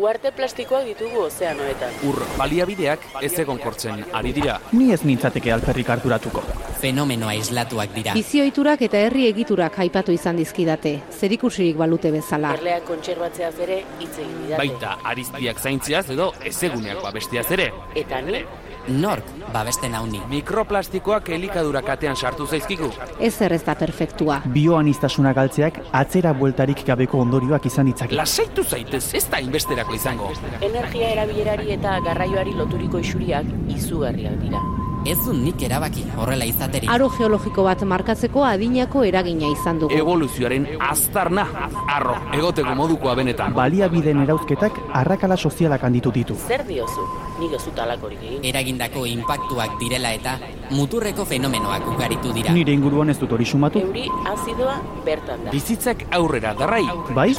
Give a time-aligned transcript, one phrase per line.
[0.00, 1.96] Uarte plastikoak ditugu ozeanoetan.
[2.08, 4.54] Ur baliabideak ez egon kortzen ari dira.
[4.72, 6.40] Ni ez nintzateke alperrik harturatuko.
[6.80, 8.14] Fenomeno aislatuak dira.
[8.16, 12.54] Bizioiturak eta herri egiturak aipatu izan dizkidate, zerikusirik balute bezala.
[12.56, 14.62] Erleak kontserbatzeaz ere hitz egin didate.
[14.62, 17.68] Baita ariztiak zaintziaz edo ezeguneak babestiaz ere.
[18.00, 18.40] Eta ni,
[18.88, 20.20] Nork babesten hauni.
[20.30, 22.90] Mikroplastikoak elikadura katean sartu zaizkigu.
[23.20, 24.40] Ez zer ez da perfektua.
[24.54, 28.16] Bioanistasuna galtzeak atzera bueltarik gabeko ondorioak izan ditzake.
[28.16, 30.32] Lasaitu zaitez, ez da inbesterako izango.
[30.60, 34.79] energia erabilerari eta garraioari loturiko isuriak izugarriak dira.
[35.08, 36.88] Ez du nik erabaki horrela izateri.
[36.92, 39.96] Aro geologiko bat markatzeko adinako eragina izan dugu.
[39.96, 41.46] Evoluzioaren aztarna,
[41.88, 43.54] arro, egoteko modukoa benetan.
[43.56, 46.36] Baliabideen erauzketak arrakala sozialak handitu ditu.
[46.46, 47.06] Zer diozu?
[47.40, 48.44] Nik ez dut alakorik egin.
[48.52, 50.36] Eragindako inpaktuak direla eta
[50.76, 52.52] muturreko fenomenoak ugaritu dira.
[52.52, 53.80] Nire inguruan ez dut hori sumatu.
[53.80, 54.04] Euri
[54.34, 54.76] azidoa
[55.08, 55.56] bertan da.
[55.56, 56.84] Bizitzak aurrera darrai.
[57.16, 57.32] Bai?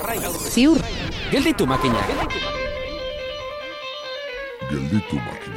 [0.49, 0.81] Ziur,
[1.31, 2.09] Gelditu makinak.
[4.71, 5.50] Gelditu makinak.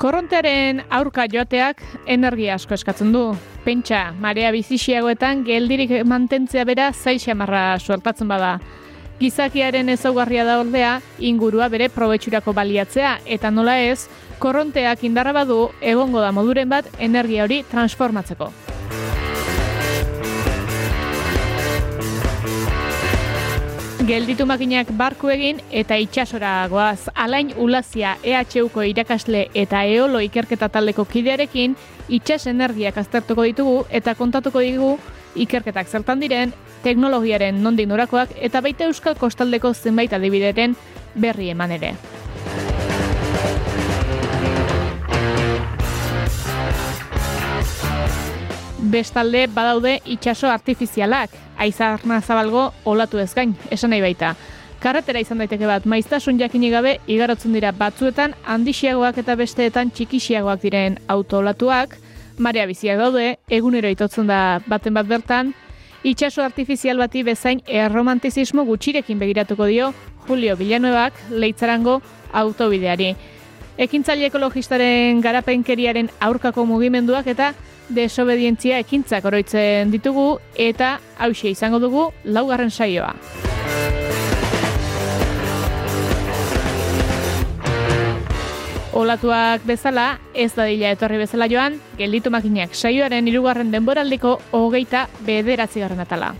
[0.00, 3.22] Korrontearen aurka joateak energia asko eskatzen du.
[3.64, 8.54] Pentsa, marea bizixiagoetan geldirik mantentzea bera zaixamarra suertatzen bada.
[9.20, 14.08] Gizakiaren ezaugarria da ordea, ingurua bere probetxurako baliatzea, eta nola ez,
[14.40, 18.52] korronteak indarra badu, egongo da moduren bat energia hori transformatzeko.
[24.10, 27.06] Gelditu makinak barku egin eta itsasora goaz.
[27.14, 31.76] Alain Ulazia EHUko irakasle eta eolo ikerketa taldeko kidearekin
[32.18, 34.90] itsas energiak aztertuko ditugu eta kontatuko digu
[35.38, 36.50] ikerketak zertan diren,
[36.82, 40.74] teknologiaren nondik norakoak eta baita euskal kostaldeko zenbait adibideren
[41.14, 41.94] berri eman ere.
[48.90, 54.34] Bestalde badaude itsaso artifizialak, aizarna zabalgo olatu ez gain, esan nahi baita.
[54.80, 60.98] Karretera izan daiteke bat, maiztasun jakini gabe igarotzen dira batzuetan handixiagoak eta besteetan txikixiagoak diren
[61.06, 61.98] autoolatuak,
[62.38, 65.52] marea biziak daude, egunero itotzen da baten bat bertan,
[66.02, 69.92] itsaso artifizial bati bezain erromantizismo gutxirekin begiratuko dio
[70.26, 72.00] Julio Villanuevak leitzarango
[72.32, 73.14] autobideari.
[73.80, 77.52] Ekintzaile ekologistaren garapenkeriaren aurkako mugimenduak eta
[77.94, 83.14] desobedientzia ekintzak oroitzen ditugu eta hause izango dugu laugarren saioa.
[89.00, 96.02] Olatuak bezala, ez da dila etorri bezala joan, gelditu makinak saioaren hirugarren denboraldiko hogeita bederatzigarren
[96.06, 96.34] atala.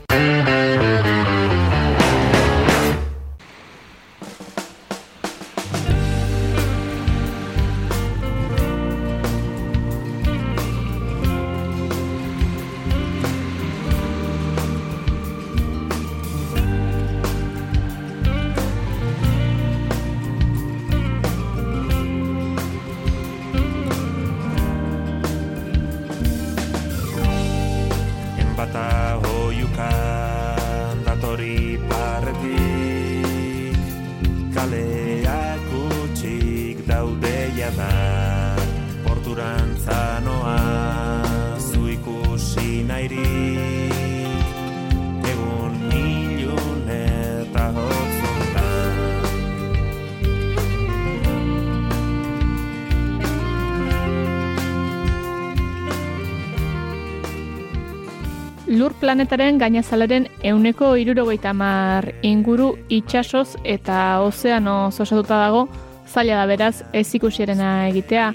[59.00, 65.66] Planetaren gainazalaren euneko irurogeita mar inguru itxasoz eta ozeanoz osatuta dago,
[66.06, 68.30] zaila da beraz ez ikusierena egitea.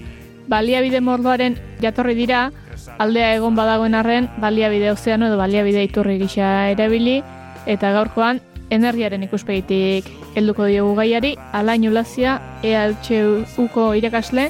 [0.49, 2.49] Baliabide mordoaren jatorri dira,
[2.97, 7.21] aldea egon badagoen arren, baliabide ozeano edo baliabide iturri gisa erabili,
[7.65, 14.49] eta gaurkoan energiaren ikuspegitik helduko diogu gaiari, alain ulazia, EHUko irakasle,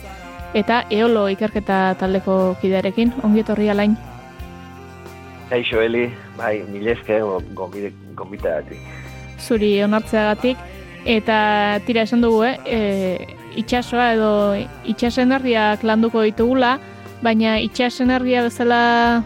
[0.55, 3.97] eta eolo ikerketa taldeko kidearekin, ongi etorri alain.
[5.49, 6.07] Kaixo Eli,
[6.37, 7.19] bai, mileske
[8.17, 8.79] gombitagatik.
[9.39, 10.57] zuri onartzeagatik
[11.05, 13.27] eta tira esan dugu, eh, e,
[13.59, 14.31] itxasoa edo
[14.85, 16.79] itxas energiak landuko ditugula,
[17.21, 19.23] baina itxas energia bezala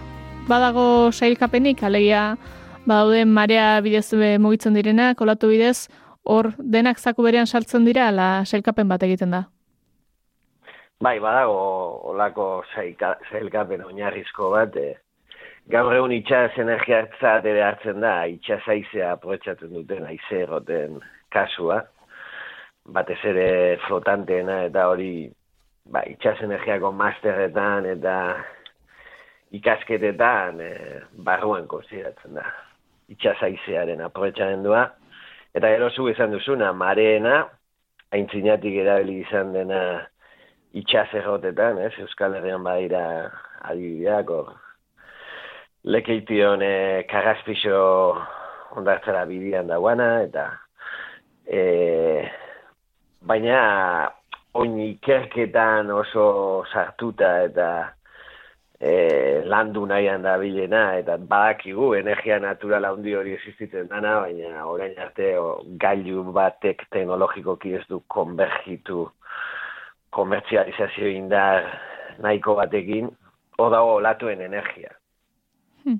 [0.47, 2.37] badago sailkapenik, alegia
[2.85, 5.87] badaude marea bidez e, mugitzen direnak, kolatu bidez,
[6.23, 9.45] hor denak zaku berean sartzen dira, ala sailkapen bat egiten da.
[10.99, 14.97] Bai, badago olako sailka- sailkapen oinarrizko bat, e,
[15.69, 20.97] gaur egun itxas energiatzat ere hartzen da, itxas aizea aprobetsatzen duten aize egoten
[21.33, 21.83] kasua,
[22.89, 23.49] batez ere
[23.85, 25.11] flotanteena eta hori
[25.93, 28.15] ba, itxas energiako masterretan eta
[29.57, 30.71] ikasketetan e,
[31.25, 32.45] barruan konsideratzen da.
[33.09, 34.83] Itxasaizearen aprobetxamendua.
[35.57, 37.41] Eta gero zu izan duzuna, mareena,
[38.13, 39.81] aintzinatik erabili izan dena
[40.77, 41.93] itxaserrotetan, ez?
[42.05, 43.03] Euskal Herrian badira
[43.65, 44.33] adibideak.
[45.83, 47.75] Lekeition e, kagazpixo
[48.75, 50.49] ondartzara bidian dagoana, eta
[51.47, 51.61] e,
[53.23, 53.61] baina
[54.59, 57.69] oin ikerketan oso sartuta eta
[58.75, 58.91] e,
[59.47, 65.31] landu nahian da bilena, eta badakigu energia natural handi hori existitzen dana, baina orain arte
[65.39, 69.07] o, gailu batek teknologikoki ez du konbergitu
[70.11, 71.71] komertzializazio indar
[72.19, 73.13] nahiko batekin,
[73.59, 74.98] o dago olatuen energia.
[75.83, 75.99] Hmm.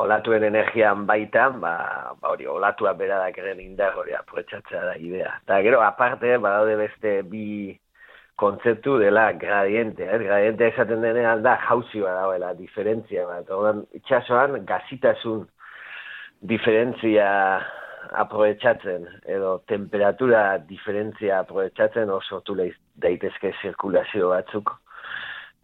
[0.00, 1.74] Olatuen energian baitan, ba,
[2.20, 5.32] ba hori, olatua beradak eren indar hori aprovechatza da idea.
[5.42, 7.74] Eta gero, aparte, badaude beste bi
[8.40, 10.18] kontzeptu dela gradiente, eh?
[10.22, 13.50] gradiente esaten denean da jauzioa dagoela, diferentzia bat.
[13.50, 15.42] Odan, itxasoan, gazitasun
[16.52, 17.26] diferentzia
[18.22, 24.72] aprobetsatzen, edo temperatura diferentzia aprobetsatzen oso tu daitezke zirkulazio batzuk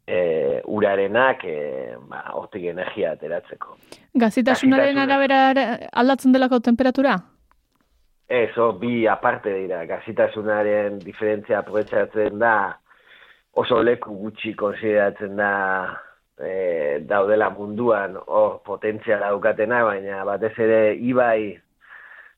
[0.06, 3.76] e, urarenak e, ba, hortik energia ateratzeko.
[4.14, 5.40] Gazitasunaren arabera
[5.92, 7.18] aldatzen delako temperatura?
[8.26, 12.56] Ez, bi aparte dira, gazitasunaren diferentzia aprobetsatzen da,
[13.54, 15.52] oso leku gutxi konsideratzen da
[16.38, 21.56] e, daudela munduan hor potentzia daukatena, baina batez ere ibai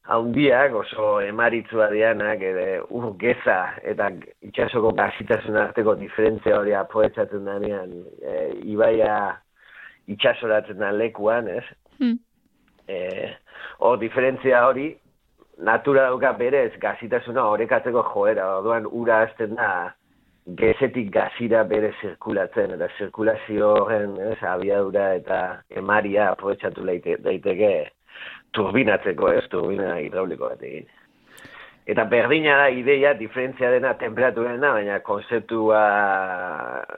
[0.08, 4.08] haundiak oso emaritzua dianak, ere ur geza eta
[4.48, 8.38] itxasoko gazitasun arteko diferentzia hori aprobetsatzen denean e,
[8.72, 9.18] ibaia
[10.08, 11.64] itxasoratzen da lekuan, ez?
[11.98, 12.16] Hmm.
[12.88, 13.28] E,
[13.84, 14.88] hor diferentzia hori
[15.68, 19.92] natura dauka berez gazitasuna orekatzeko joera, orduan ura azten da
[20.58, 25.40] gezetik gazira bere zirkulatzen, eta zirkulazio horren ez, abiadura eta
[25.82, 27.74] emaria aprobetsatu daiteke
[28.56, 30.88] turbinatzeko, ez, turbina hidrauliko bat egin.
[31.88, 35.82] Eta berdina da ideia, diferentzia dena temperaturena, baina konzeptua,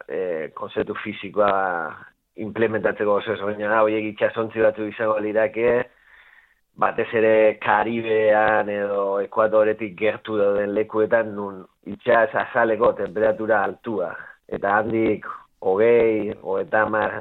[0.08, 1.52] e, konzeptu fizikoa
[2.42, 5.76] implementatzeko oso ez baina da, horiek itxasontzi batzu izango lirake,
[6.80, 14.10] batez ere Karibean edo Ekuadoretik gertu dauden lekuetan nun itxas azaleko temperatura altua.
[14.48, 15.26] Eta handik
[15.60, 17.20] hogei, hogetamar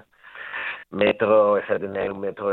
[0.92, 2.50] metro, esaten da, metro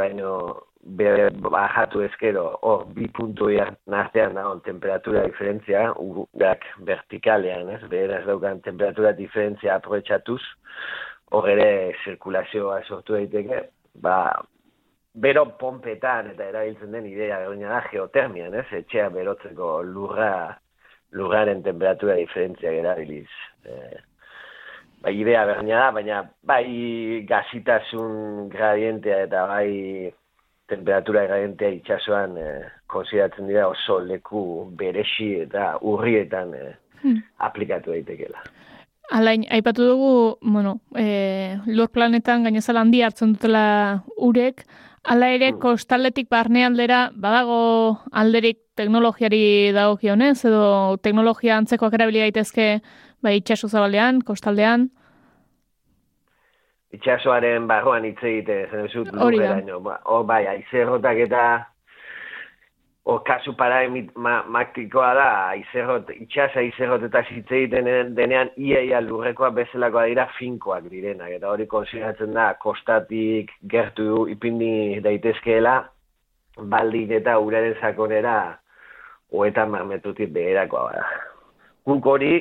[0.87, 3.49] bajatu ezkero, hor, bi puntu
[3.91, 10.43] nartean da, temperatura diferentzia, urak vertikalean, ez, beraz daukan temperatura diferentzia aprovechatuz,
[11.33, 13.65] hor ere zirkulazioa sortu daiteke,
[14.03, 14.19] ba,
[15.17, 18.67] bero pompetan eta erabiltzen den idea gaina da geotermian, ez?
[18.83, 20.59] Etxea berotzeko lurra
[21.17, 23.29] lurraren temperatura diferentzia erabiliz.
[23.65, 23.99] Eh,
[25.03, 30.13] bai idea berdina da, baina bai gazitasun gradientea eta bai
[30.69, 37.23] temperatura gradientea itxasuan eh, konsideratzen dira oso leku beresi eta urrietan eh, hmm.
[37.49, 38.43] aplikatu daitekela.
[39.15, 44.65] Alain, aipatu dugu, bueno, e, lur planetan gainezala handi hartzen dutela urek,
[45.07, 45.61] Hala ere, mm.
[45.63, 47.59] kostaletik barne aldera, badago
[48.11, 52.81] alderik teknologiari dagokionez, edo teknologia antzekoak erabili daitezke
[53.23, 54.89] bai, itxaso zabalean, kostaldean?
[56.97, 59.81] Itxasoaren barroan hitz egite, zen dut, lurreraino.
[60.05, 61.47] Hor bai, aizerrotak eta
[63.07, 70.25] o kasu paradigmatikoa da, izerrot, itxasa izerrot eta zitze egiten denean iaia lurrekoa bezalakoa dira
[70.39, 75.77] finkoak direnak, eta hori konsideratzen da, kostatik gertu ipindi daitezkeela,
[76.73, 78.37] baldin eta uraren sakonera,
[79.31, 81.07] oetan marmetutik beherakoa bada.
[81.87, 82.35] Guk hori,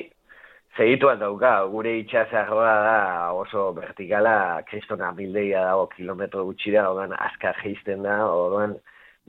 [0.76, 2.96] Segitua dauka, gure itxasarroa da
[3.32, 8.74] oso vertikala, kristona mildeia dago kilometro gutxira, odan azkar geizten da, odan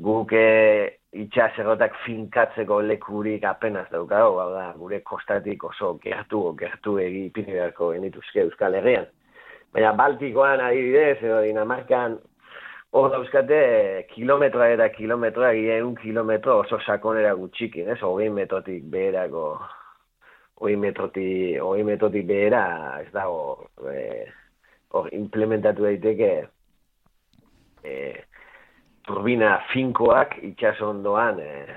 [0.04, 7.24] guk e, itxaserrotak finkatzeko lekurik apenas daukago, hau da, gure kostatik oso gertu, gertu egi
[7.30, 9.08] ipini beharko genituzke Euskal Herrian.
[9.72, 12.20] Baina Baltikoan adibidez, edo Dinamarkan,
[12.92, 13.63] hor dauzkate
[14.12, 18.01] kilometroa eta kilometroa, egun kilometro oso sakonera gutxikin, ez?
[18.04, 19.54] Hogei metotik beherako,
[20.58, 22.64] hogei metrotik, hogei metrotik behera,
[23.02, 24.26] ez dago, e,
[24.96, 26.32] hor implementatu daiteke,
[27.84, 27.94] e,
[29.08, 31.76] turbina finkoak itxaso ondoan eh,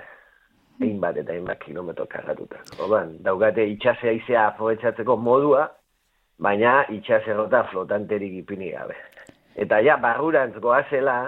[0.81, 2.63] egin bat eta egin bat kilometro karratuta.
[2.83, 5.69] Orban, daugate itxase aizea aprobetsatzeko modua,
[6.43, 8.97] baina itxase rota flotanterik ipini gabe.
[9.61, 11.19] Eta ja, barrurantz goazela,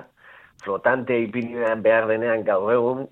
[0.65, 3.05] flotante ipini behar denean gaur egun,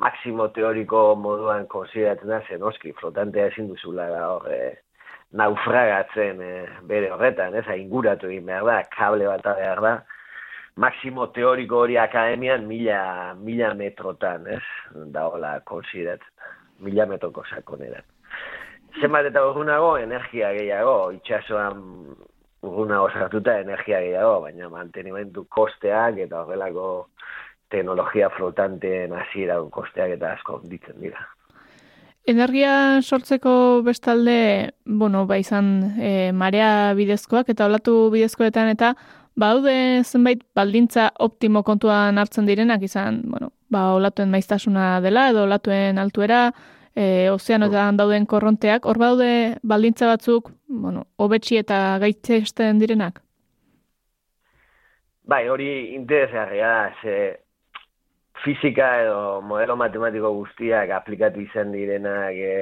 [0.00, 4.78] maksimo teoriko moduan konsideratzen da zenoski, flotantea ezin duzula da hor, eh,
[5.32, 6.54] naufragatzen e,
[6.90, 9.92] bere horretan, ez, inguratu egin behar da, kable bat behar da,
[10.80, 14.62] maksimo teoriko hori akademian mila, mila metrotan, ez,
[15.14, 16.24] da hola, konsiderat,
[16.80, 18.06] mila metroko sakoneran.
[19.00, 21.84] Zenbat eta urgunago, energia gehiago, itxasoan
[22.62, 26.86] urgunago sartuta energia gehiago, baina mantenimentu kosteak eta horrelako
[27.70, 31.22] teknologia flotanteen hasiera kosteak eta asko ditzen dira.
[32.28, 33.52] Energia sortzeko
[33.82, 38.92] bestalde, bueno, ba izan e, marea bidezkoak eta olatu bidezkoetan eta
[39.40, 45.98] baude zenbait baldintza optimo kontuan hartzen direnak izan, bueno, ba olatuen maiztasuna dela edo olatuen
[45.98, 46.50] altuera,
[46.96, 49.30] e, ozeanoetan dauden korronteak, hor baude
[49.62, 53.20] baldintza batzuk, bueno, hobetsi eta gaitzesten direnak?
[55.30, 57.16] Bai, hori interesgarria, ze
[58.44, 62.54] fizika edo modelo matematiko guztiak aplikatu izan direnak e,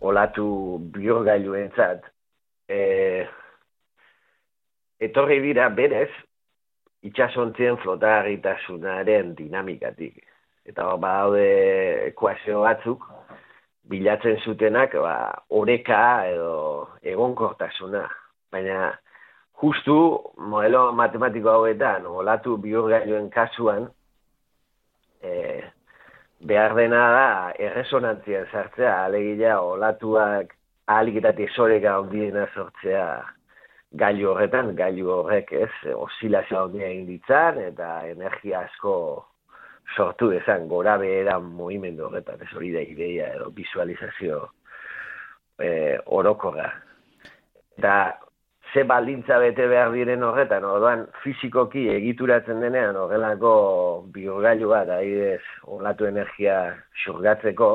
[0.00, 0.46] olatu
[0.94, 2.08] biogailu entzat.
[2.68, 2.80] E,
[4.98, 6.10] etorri dira berez,
[7.06, 10.25] itxasontzien flotarritasunaren dinamikatik.
[10.66, 11.46] Eta ba, badaude
[12.08, 13.04] ekuazio batzuk,
[13.86, 15.16] bilatzen zutenak ba,
[15.54, 16.54] oreka edo
[17.06, 18.02] egonkortasuna.
[18.50, 18.90] Baina,
[19.62, 19.96] justu
[20.50, 23.86] modelo matematiko hauetan, olatu biurgailuen kasuan,
[25.22, 25.62] e,
[26.50, 27.30] behar dena da
[27.68, 30.52] erresonantzien sartzea, alegila olatuak
[30.86, 33.06] ahalik eta tesoreka ondiena sortzea
[33.96, 38.96] gailu horretan, gailu horrek ez, osilazio ondia egin ditzan, eta energia asko
[39.94, 44.42] sortu dezan, gora beheran movimendu horretan, ez hori da ideia edo visualizazio
[45.58, 46.68] e, orokorra.
[47.76, 47.96] Eta
[48.72, 53.52] ze baldintza bete behar diren horretan, orduan fizikoki egituratzen denean horrelako
[54.12, 55.42] biogailu bat, adibidez,
[55.78, 56.58] olatu energia
[57.04, 57.70] xurgatzeko,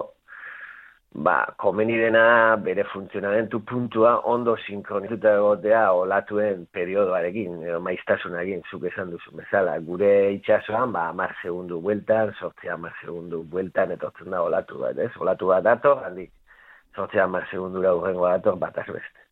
[1.14, 9.12] ba, komeni dena bere funtzionamentu puntua ondo sinkronituta egotea olatuen periodoarekin, edo maiztasunarekin, zuk esan
[9.12, 9.78] duzu bezala.
[9.80, 15.12] Gure itxasoan, ba, amar segundu bueltan, sortzea amar segundu bueltan, etortzen da olatu bat, ez?
[15.20, 16.32] Olatu bat dator, handik,
[16.96, 19.28] sortzea amar segundura urrengo dator, bat azbeste.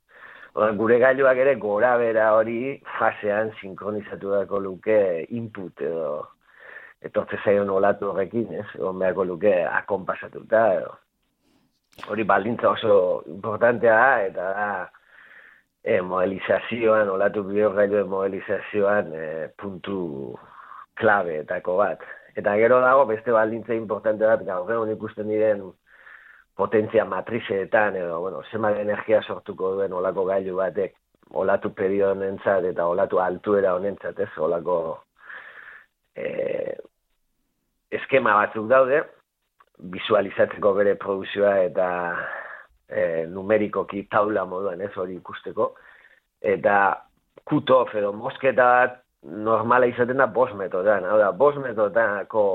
[0.56, 4.98] Oda, gure gailuak ere gora bera hori fasean sinkronizatu dako luke
[5.30, 6.26] input edo
[7.06, 8.66] etortze zaion olatu horrekin, ez?
[8.76, 10.98] Egon beharko luke akonpasatuta edo.
[12.08, 14.70] Hori baldintza oso importantea da, eta da
[15.84, 19.26] e, modelizazioan, olatu bideo gailuen modelizazioan e,
[19.60, 20.38] puntu
[21.00, 22.06] klabeetako bat.
[22.40, 25.66] Eta gero dago beste baldintza importante bat, gaur egun ikusten diren
[26.60, 30.96] potentzia matrizeetan, edo, bueno, zema energia sortuko duen olako gailu batek,
[31.40, 34.80] olatu perio honentzat eta olatu altuera honentzat, ez, olako
[36.16, 36.76] e,
[38.00, 39.04] eskema batzuk daude,
[39.80, 41.90] visualizatzeko bere produzioa eta
[42.90, 45.74] e, numerikoki taula moduan, ez, hori ikusteko,
[46.42, 46.76] eta
[47.48, 52.46] kutof edo mosketa bat normala izaten da bos metodan, hau da, bos metodako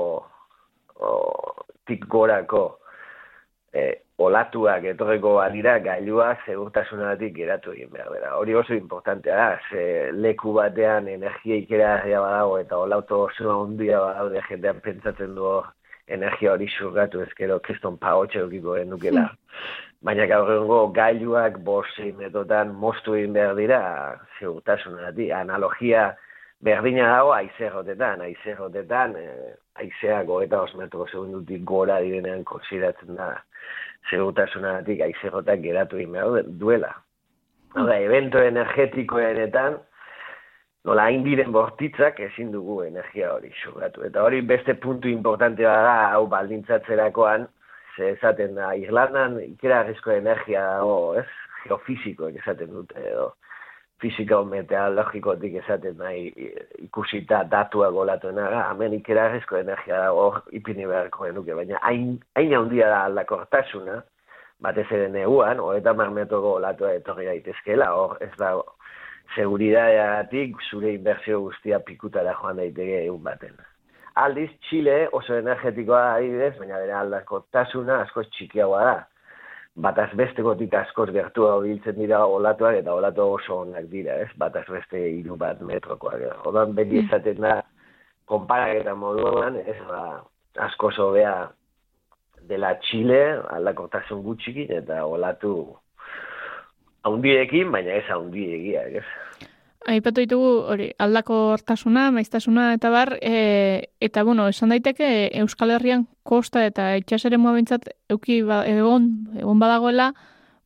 [1.85, 2.63] tik gorako
[3.73, 3.91] e,
[4.25, 8.35] olatuak etorreko balira gailua segurtasunatik geratu egin behar dira.
[8.39, 14.41] Hori oso importantea da, ze leku batean energia ikera badago eta olauto oso ondia badaude
[14.47, 15.49] jendean pentsatzen du
[16.07, 19.29] energia hori surgatu ezkero kriston pagotxe dukiko genukela.
[20.05, 23.79] Baina gaur egungo gailuak borsi metotan mostu egin behar dira
[24.39, 25.31] segurtasunatik.
[25.33, 26.11] Analogia
[26.65, 33.31] berdina dago aizerrotetan, aizerrotetan, eh, aizeako eta os metro segundutik gora direnean konsideratzen da
[34.09, 36.93] segurtasunatik aizerotak geratu egin duela.
[37.75, 37.89] Mm.
[37.91, 39.73] evento energetiko eretan,
[40.85, 44.03] nola hain diren bortitzak ezin dugu energia hori xurgatu.
[44.05, 47.47] Eta hori beste puntu importantea da, hau baldintzatzerakoan,
[47.95, 49.85] ze esaten da, Irlandan ikera
[50.17, 51.25] energia dago, ez?
[51.65, 53.33] Geofiziko esaten dute, edo
[54.01, 56.27] fizika meteorologikotik esaten nahi
[56.83, 62.89] ikusita datua golatuena, hemen ikerarrezko energia da hor ipini beharko genuke, baina hain, hain handia
[62.91, 64.01] da aldakortasuna,
[64.61, 68.53] batez ere neguan, eta marmetoko olatua etorri daitezkela, hor ez da
[69.35, 73.57] seguridadeagatik zure inbertsio guztia pikutara joan daiteke egun baten.
[74.15, 78.95] Aldiz, Chile oso energetikoa adibidez, baina bere aldakortasuna asko txikiagoa da
[79.75, 84.29] bataz bestekotik askoz gertu biltzen dira olatuak eta olatu oso onak dira, ez?
[84.39, 86.45] Bataz beste hiru bat metrokoak.
[86.47, 87.05] Odan beti mm.
[87.05, 87.59] esaten da,
[88.25, 89.77] konparak eta moduan, ez?
[89.89, 90.21] Ba,
[90.67, 91.35] asko zobea
[92.47, 95.75] dela Chile, aldakortasun gutxikin, eta olatu
[97.05, 99.05] haundiekin, baina ez haundiegia, ez?
[99.85, 106.07] Aipatu ditugu hori aldako hortasuna, maiztasuna eta bar, e, eta bueno, esan daiteke Euskal Herrian
[106.25, 110.07] kosta eta itxasere moabintzat euki ba, egon, egon badagoela,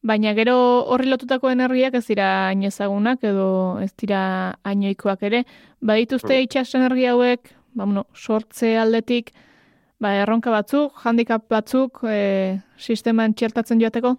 [0.02, 0.56] baina gero
[0.88, 3.50] horri lotutako energiak ez dira hain ezagunak edo
[3.84, 4.22] ez dira
[4.64, 5.44] hainoikoak ere.
[5.82, 6.48] Badituzte Hmm.
[6.48, 9.34] itxas energia hauek, ba, bueno, sortze aldetik,
[10.00, 14.16] ba, erronka batzuk, handicap batzuk, e, sisteman txertatzen joateko?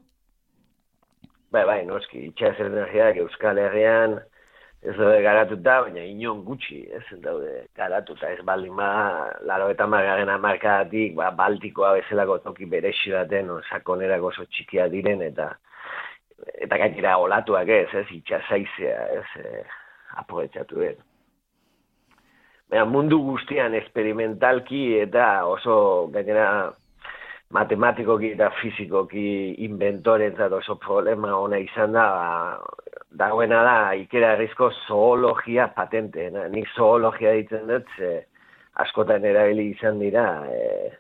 [1.51, 4.13] Bai, bai, noski, itxas energiak Euskal Herrian
[4.87, 8.87] ez daude garatuta, baina inon gutxi, ez daude garatuta, ez baldin ba,
[9.49, 13.59] laro eta margaren amarkatik, ba, Baltikoa bezalako toki berexi baten, no,
[14.31, 15.51] oso txikia diren, eta
[16.65, 19.65] eta gainera olatuak ez, ez, itxasaizea, ez, eh,
[20.23, 21.03] aprobetxatu den.
[22.71, 26.71] Baina mundu guztian esperimentalki eta oso gainera
[27.51, 32.81] matematikoki eta fizikoki inventorentzat oso problema ona izan da, ba,
[33.11, 36.47] dagoena da ikeragarrizko zoologia patenteena.
[36.49, 38.25] Nik zoologia ditzen dut, ze
[38.85, 40.91] askotan erabili izan dira, e,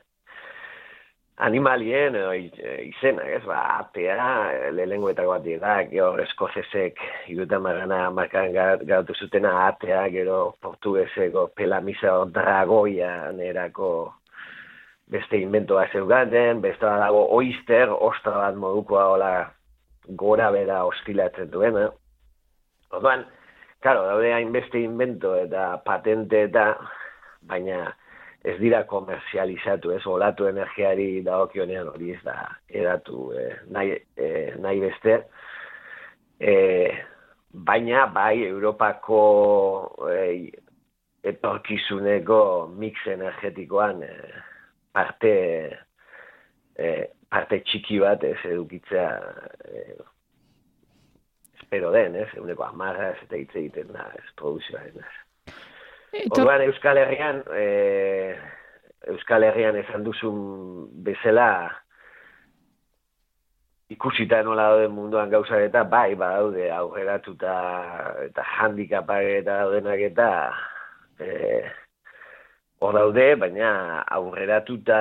[1.46, 4.26] animalien edo i- e, izenak, ez, ba, atea,
[4.74, 12.24] lehenguetako bat dira, gero eskozesek, irutan margana markan garatu zutena atea, gero portugeseko pelamisa o
[12.26, 14.12] dragoia nerako
[15.10, 19.32] beste inventoa zeugaten, beste bat dago oister, ostra bat modukoa hola
[20.18, 21.88] gora bera ostilatzen duena.
[22.90, 23.24] Orduan,
[23.82, 26.72] claro, daude hainbeste invento eta patente eta,
[27.46, 27.84] baina
[28.44, 32.36] ez dira komerzializatu, ez, olatu energiari dagokionean hori ez da
[32.68, 35.18] edatu eh, nahi, eh, nahi beste.
[36.40, 36.94] Eh,
[37.52, 39.20] baina bai Europako
[40.08, 40.48] eh,
[41.22, 42.40] etorkizuneko
[42.80, 44.38] mix energetikoan eh,
[44.92, 45.32] parte
[46.76, 49.10] eh, parte txiki bat ez edukitzea
[49.70, 49.98] eh,
[51.60, 55.54] espero den, ez, eguneko amarra ez eta hitz egiten da, ez produzioaren, ez.
[56.10, 58.34] Etor, Orduan Euskal Herrian, e,
[59.12, 61.70] Euskal Herrian esan duzun bezala
[63.90, 67.54] ikusita nola dauden munduan gauzak eta bai badaude aurreratuta
[68.26, 70.28] eta handikapak eta daudenak eta
[71.18, 71.30] e,
[72.80, 73.70] hor daude, baina
[74.16, 75.00] aurreratuta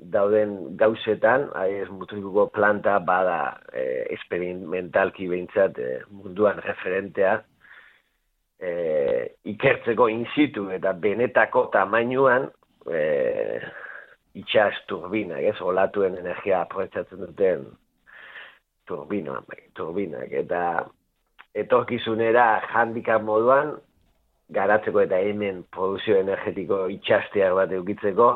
[0.00, 7.36] dauden gauzetan, ez mutrikuko planta bada e, experimentalki behintzat e, munduan referentea,
[8.60, 8.70] e,
[9.52, 12.48] ikertzeko in situ eta benetako tamainuan
[12.88, 13.02] e,
[14.40, 17.68] itxas turbinak, ez, olatuen energia aprobetsatzen duten
[18.88, 20.64] turbina, bai, turbinak, eta
[21.60, 23.76] etorkizunera handikap moduan,
[24.50, 28.28] garatzeko eta hemen produzio energetiko itxasteak bat eukitzeko,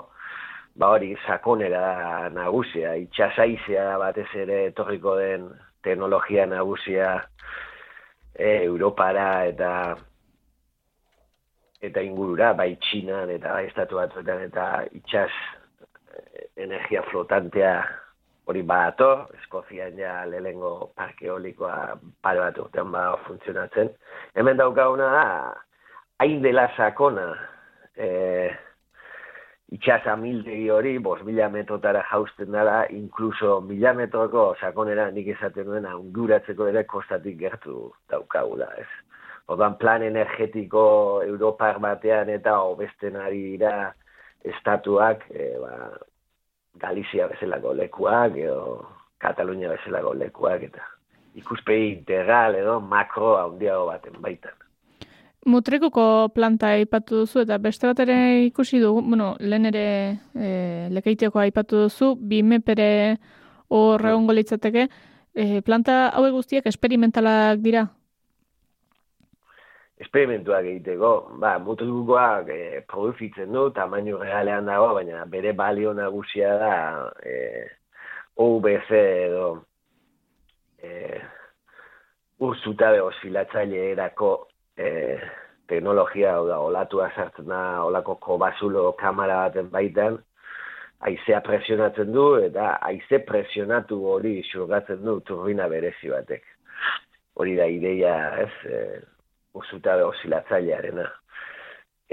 [0.79, 5.49] ba hori sakonera nagusia, itxasaizea batez ere etorriko den
[5.85, 7.15] teknologia nagusia
[8.35, 9.71] e, Europara eta
[11.85, 15.31] eta ingurura, bai Txinan eta bai estatu batzuetan eta itxas
[16.17, 17.75] eh, energia flotantea
[18.49, 23.93] hori badator, Eskozian ja lehengo parke eolikoa pare bat urtean bada funtzionatzen.
[24.37, 25.29] Hemen daukaguna da,
[26.25, 27.35] hain dela sakona,
[27.97, 28.07] e,
[29.77, 35.93] itxas amildegi hori, bos mila metrotara jausten dara, inkluso mila metroko sakonera nik esaten duena
[35.99, 38.89] unguratzeko ere kostatik gertu daukagula, ez.
[39.53, 40.87] Ordan plan energetiko
[41.27, 43.93] Europar batean eta hobesten ari dira
[44.55, 45.93] estatuak, e, ba,
[46.81, 48.81] Galizia bezalako lekuak, edo
[49.21, 50.89] Katalunia bezalako lekuak, eta
[51.37, 54.64] ikuspegi integral edo makro handiago baten baitan.
[55.45, 58.15] Mutrikuko planta aipatu duzu eta beste bat ere
[58.47, 59.89] ikusi dugu, bueno, lehen ere
[60.33, 60.53] e,
[60.97, 62.87] lekeiteko aipatu duzu, bi mepere
[63.69, 64.87] hor egongo litzateke,
[65.37, 67.85] e, planta hauek guztiak esperimentalak dira?
[70.01, 71.13] Esperimentuak egiteko,
[71.45, 76.73] ba, mutrikukoak e, produzitzen du, tamainu realean dago, baina bere balio nagusia da
[77.21, 77.37] e,
[78.41, 79.47] OVC edo
[80.81, 81.21] e,
[82.41, 84.33] urzutabe osilatzaileerako
[84.77, 85.19] e,
[85.69, 90.19] teknologia, hau da, olatua sartzen da, olako kobazulo kamera baten baitan,
[91.05, 96.47] haizea presionatzen du, eta haize presionatu hori xurgatzen du turbina berezi batek.
[97.35, 98.81] Hori da ideia, ez, e,
[99.59, 101.07] urzutabe osilatzailearena.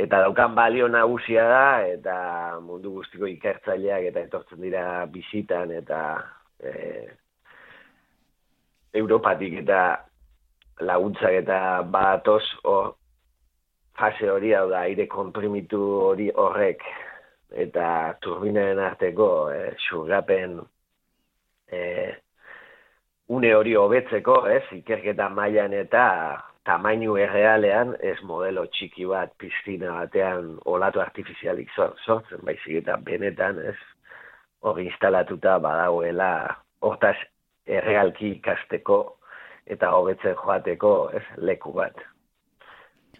[0.01, 2.13] Eta daukan balio nagusia da, eta
[2.63, 5.99] mundu guztiko ikertzaileak eta etortzen dira bizitan, eta
[6.63, 6.71] e,
[9.01, 9.81] Europatik eta
[10.81, 11.59] laguntzak eta
[11.93, 12.75] batoz o,
[13.97, 16.83] fase hori hau da aire konprimitu hori horrek
[17.65, 17.85] eta
[18.23, 20.59] turbinaren arteko e, xurgapen
[21.71, 21.81] e,
[23.31, 26.05] une hori hobetzeko, ez, ikerketa mailan eta
[26.67, 33.59] tamainu errealean ez modelo txiki bat piztina batean olatu artifizialik sor- sortzen, baizik eta benetan,
[33.71, 33.77] ez,
[34.67, 36.31] hori instalatuta badagoela,
[36.81, 37.15] hortaz
[37.65, 38.99] errealki ikasteko
[39.65, 41.97] eta hobetzen joateko ez, leku bat.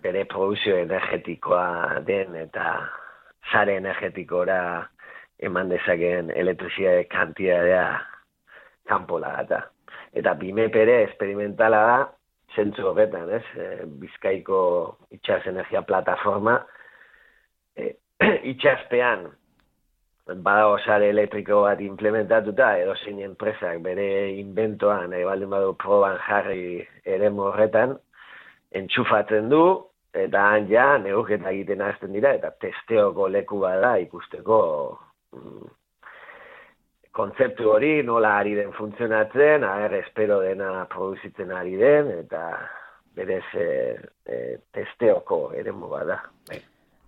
[0.01, 2.79] Bere produzio energetikoa den eta
[3.51, 4.87] sare energetikora
[5.41, 7.85] eman dezakeen elektrizia kantidadea
[8.89, 9.61] kanpola eta.
[10.13, 11.99] Eta bime pere esperimentala da,
[12.55, 13.43] zentzu horretan, ez?
[13.55, 14.61] E, Bizkaiko
[15.15, 16.57] itxas energia plataforma,
[17.77, 17.93] e,
[18.53, 19.29] itxaspean
[20.27, 24.07] badago sare elektriko bat implementatuta, edo zein enpresak bere
[24.37, 27.97] inventoan, nahi baldin badu proban jarri ere horretan,
[28.71, 29.63] entxufatzen du,
[30.13, 34.59] eta han ja, neuketa egiten hasten dira, eta testeoko leku bada ikusteko
[35.35, 35.69] mm,
[37.11, 42.45] kontzeptu hori nola ari den funtzionatzen, aher espero dena produzitzen ari den, eta
[43.15, 43.69] berez e,
[44.25, 44.37] e,
[44.71, 46.21] testeoko ere bada.
[46.47, 46.61] Bai.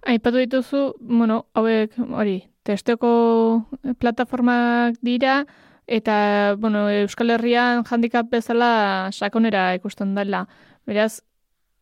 [0.03, 3.65] Aipatu dituzu, bueno, hauek, hori, testeko
[3.99, 5.45] plataformak dira,
[5.87, 10.47] eta, bueno, Euskal Herrian handikap bezala sakonera ikusten dela.
[10.87, 11.21] Beraz,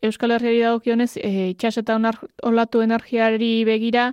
[0.02, 4.12] Euskal Herriari dagokionez, e, itxas eta onar, olatu energiari begira,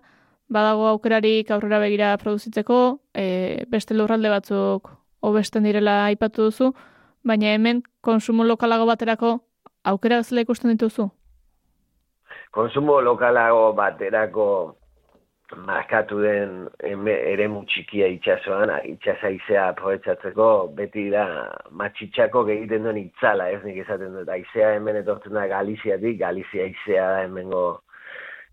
[0.48, 6.72] badago aukerarik aurrera begira produzitzeko, e, beste lurralde batzuk hobesten direla aipatu duzu,
[7.24, 9.38] baina hemen konsumo lokalago baterako
[9.84, 11.10] aukera zela ikusten dituzu?
[12.50, 14.77] konsumo lokalago baterako
[15.56, 21.24] markatu den ere txikia itxasoan, itxasaizea aprobetsatzeko, beti da
[21.70, 27.10] matxitxako egiten duen itzala, ez nik esaten dut, aizea hemen etortzen da Galiziatik, Galizia aizea
[27.10, 27.80] da hemengo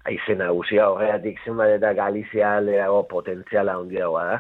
[0.05, 4.37] aize nagusia, horregatik zenbat eta Galizia alderago potentziala handiagoa da.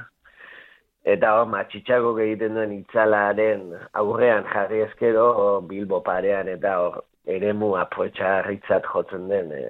[1.05, 8.87] Eta hor, matxitxako egiten duen itzalaren aurrean jarri ezkero, Bilbo parean eta hor, eremu apoetxarritzat
[8.93, 9.65] jotzen den e,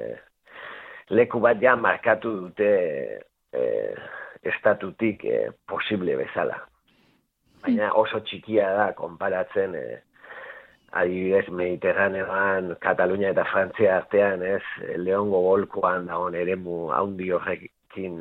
[1.10, 2.72] leku bat ja markatu dute
[3.54, 3.64] e,
[4.44, 6.58] estatutik e, posible bezala.
[7.66, 9.86] Baina oso txikia da konparatzen e,
[10.96, 14.64] adibidez Mediterraneoan, Katalunia eta Frantzia artean, ez,
[15.02, 18.20] Leongo Golkoan dagoen eremu haundi horrekin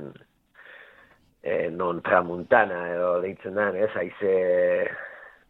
[1.42, 4.34] e, non tramuntana edo deitzen da, ez, haize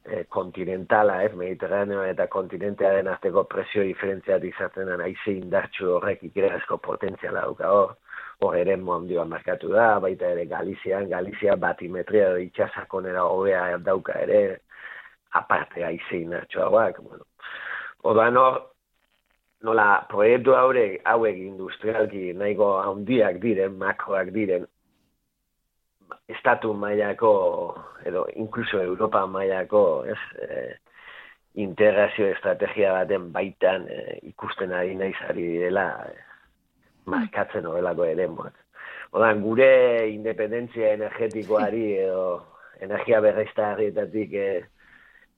[0.05, 6.23] e, kontinentala, ez, mediterraneo eta kontinentea den arteko presio diferentziat izaten den aize indartxu horrek
[6.29, 7.97] ikerazko potentziala duka hor,
[8.43, 14.61] hor ere mondioa markatu da, baita ere Galizian, Galizia batimetria edo itxasakonera hobea dauka ere,
[15.41, 17.25] aparte aize indartxu hauak, bueno.
[18.05, 18.61] Odan hor,
[19.65, 24.69] nola, proiektu haure, hauek industrialki nahiko handiak diren, makroak diren,
[26.29, 27.33] estatu mailako
[28.05, 30.77] edo inkluso Europa mailako, ez, e,
[31.55, 36.15] integrazio estrategia baten baitan e, ikusten ari naiz ari dela e,
[37.07, 38.55] markatzen horrelako ere moat.
[39.15, 39.71] Odan, gure
[40.11, 42.25] independentzia energetikoari edo
[42.83, 44.49] energia berreiztarrietatik e,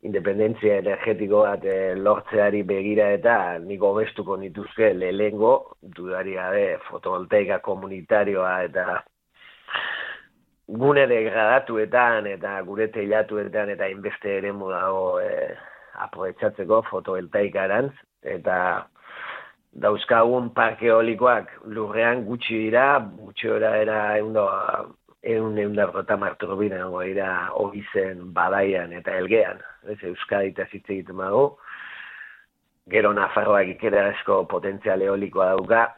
[0.08, 5.52] independentzia energetiko bat e, lortzeari begira eta niko bestuko nituzke lehengo,
[5.82, 9.02] dudari gabe fotovoltaika komunitarioa eta
[10.68, 15.54] gune degradatuetan eta gure teilatuetan eta inbeste ere dago e,
[15.94, 18.86] aproetxatzeko fotoeltaikarantz eta
[19.72, 24.48] dauzkagun parke olikoak lurrean gutxi dira, gutxi ora era eundo,
[25.22, 31.58] eun eun darrota marturbina dira ogizen badaian eta elgean, ez Euskadi eta zitze egiten mago,
[32.88, 35.96] gero Nafarroak ikera esko potentzial eolikoa dauka,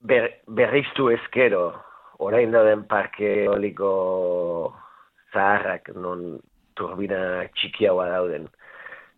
[0.00, 1.85] ber, berriztu ezkero
[2.18, 4.74] orain den parke eoliko
[5.32, 6.38] zaharrak non
[6.76, 8.48] turbina txikiagoa dauden.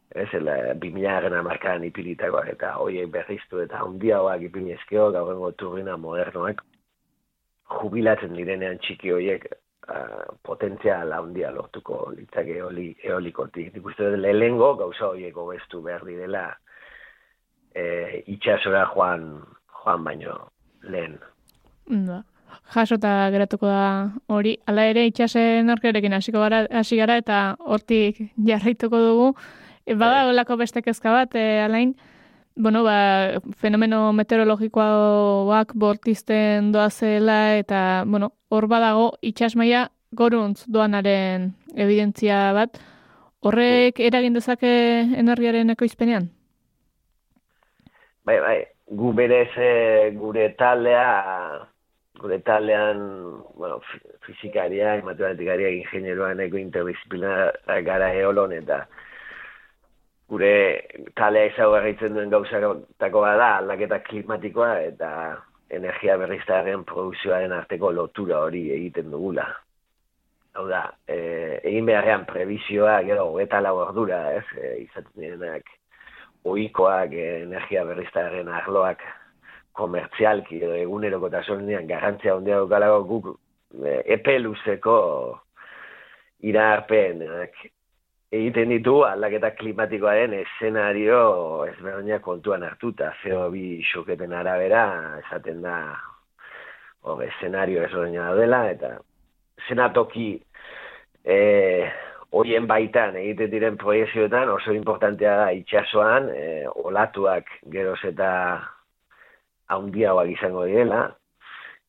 [0.08, 6.62] Ez, ela, bimilagen amarkadan ipilitakoak eta hoiek berriztu eta handiagoak ipinezkeo, gaurrengo turbina modernoak,
[7.68, 13.74] jubilatzen direnean txiki horiek uh, potentzial handia lortuko litzake eoli, eolikotik.
[13.74, 16.46] Nik uste dut lehengo gauza horiek obestu behar dela
[17.74, 19.28] e, itxasora joan,
[19.82, 20.40] joan baino
[20.88, 21.20] lehen.
[22.08, 22.22] Da
[22.74, 24.58] jasota geratuko da hori.
[24.66, 29.32] Hala ere itxasen orkerekin hasiko gara hasi gara eta hortik jarraituko dugu.
[29.86, 30.32] E, bada bai.
[30.34, 31.94] olako beste kezka bat, e, alain,
[32.56, 42.52] bueno, ba, fenomeno meteorologikoak bortizten doa zela eta, bueno, hor badago itxasmaia goruntz doanaren evidentzia
[42.52, 42.80] bat.
[43.40, 44.68] Horrek eragin dezake
[45.16, 46.28] energiaren ekoizpenean?
[48.26, 48.58] Bai, bai,
[48.90, 51.67] gu berez e, gure taldea
[52.18, 53.00] gure taldean,
[53.54, 53.80] bueno,
[54.26, 57.50] fizikaria, matematikaria, ingenieroa neko interdisciplina
[57.86, 58.82] gara eolon, eta
[60.28, 60.52] gure
[61.16, 65.10] talea izagarritzen duen gauzatako bada aldaketa klimatikoa eta
[65.70, 69.46] energia berriztaren produzioaren arteko lotura hori egiten dugula.
[70.58, 71.18] Hau da, e,
[71.70, 75.68] egin beharrean prebizioa, gero, eta lau ordura, ez, e, izaten direnak,
[76.48, 79.04] oikoak, e, energia berriztaren arloak,
[79.78, 83.32] komertzialki, edo eguneroko tasonian, garrantzia ondia dukalago guk,
[83.78, 84.98] e, epe luzeko
[86.48, 87.56] iraarpenak
[88.32, 91.20] egiten ditu aldaketa klimatikoaren eszenario
[91.70, 94.84] ezberdinak kontuan hartuta, CO2 xoketen arabera,
[95.22, 95.78] esaten da,
[97.02, 98.98] o, eszenario ezberdina dela, eta
[99.68, 100.34] senatoki
[101.24, 101.38] e,
[102.36, 108.28] horien baitan egiten diren proiezioetan oso importantea da itxasoan, e, olatuak geroz eta
[109.68, 111.02] haundiagoak izango direla,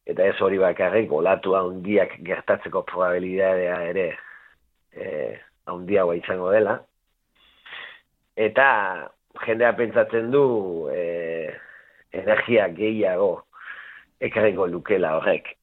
[0.10, 4.08] eta ez hori bakarrik olatu handiak gertatzeko probabilidadea ere
[4.94, 5.06] e,
[5.70, 6.80] handiagoa izango dela.
[8.40, 8.68] Eta
[9.46, 10.44] jendea pentsatzen du
[10.94, 11.54] e,
[12.16, 13.32] energia gehiago
[14.20, 15.56] ekarriko lukela horrek.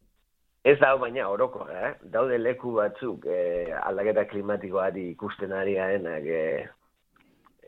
[0.66, 1.92] Ez da, baina oroko, eh?
[2.10, 6.64] daude leku batzuk eh, aldaketa klimatikoari ikusten ari garenak eh,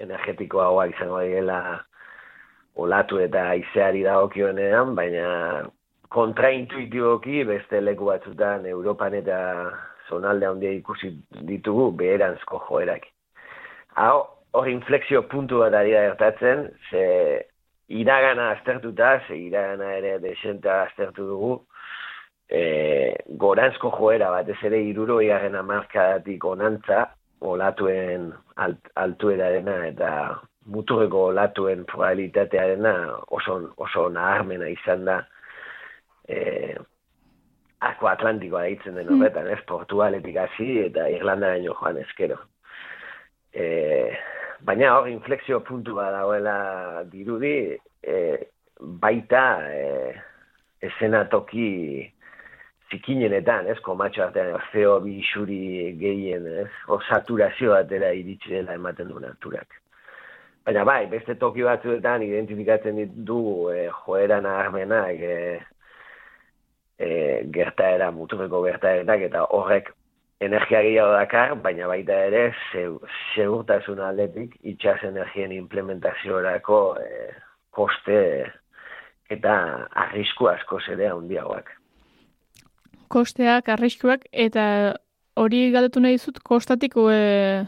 [0.03, 1.61] energetikoagoa izango dela
[2.79, 5.29] olatu eta aizeari dagokionean, baina
[6.14, 9.38] kontraintuitiboki beste leku batzutan Europan eta
[10.09, 11.12] zonalde handia ikusi
[11.51, 13.05] ditugu beheranzko joerak.
[14.01, 17.05] Hau, hor inflexio puntu bat ari da gertatzen, ze
[17.88, 21.53] iragana aztertuta, ze iragana ere desenta aztertu dugu,
[22.49, 22.61] e,
[23.43, 27.05] goranzko joera bat ez ere iruro iaren amarkadatik onantza
[27.41, 30.12] olatuen alt, altuerarena eta
[30.68, 32.94] muturreko olatuen probabilitatearena
[33.35, 35.18] oso, oso naharmena izan da
[36.28, 36.76] e,
[37.78, 39.20] Ako Atlantikoa deitzen den hmm.
[39.20, 42.40] horretan, ez, Portugaletik hasi eta Irlanda gaino joan eskero.
[43.54, 43.66] E,
[44.66, 46.57] baina hor, inflexio puntu bat dagoela
[47.12, 47.54] dirudi,
[48.02, 48.16] e,
[49.04, 49.85] baita e,
[50.90, 51.68] esenatoki
[52.90, 59.12] zikinenetan, ez, komatxo artean, zeo bi isuri gehien, ez, o saturazio batera iritsi dela ematen
[59.12, 59.78] du naturak.
[60.68, 63.40] Baina bai, beste toki batzuetan identifikatzen ditu
[63.72, 65.37] e, joera naharmenak e,
[67.00, 67.09] e,
[67.54, 69.88] gertaera, muturreko gertaeretak, eta horrek
[70.44, 72.42] energia gehiago dakar, baina baita ere
[72.74, 77.09] segurtasun aldetik itxas energien implementaziorako e,
[77.72, 78.20] koste
[79.33, 79.57] eta
[80.04, 81.72] arrisku asko zede handiagoak.
[83.09, 84.68] Kosteak, arriskuak, eta
[85.40, 87.64] hori galdetu nahi dizut, kostatik, e,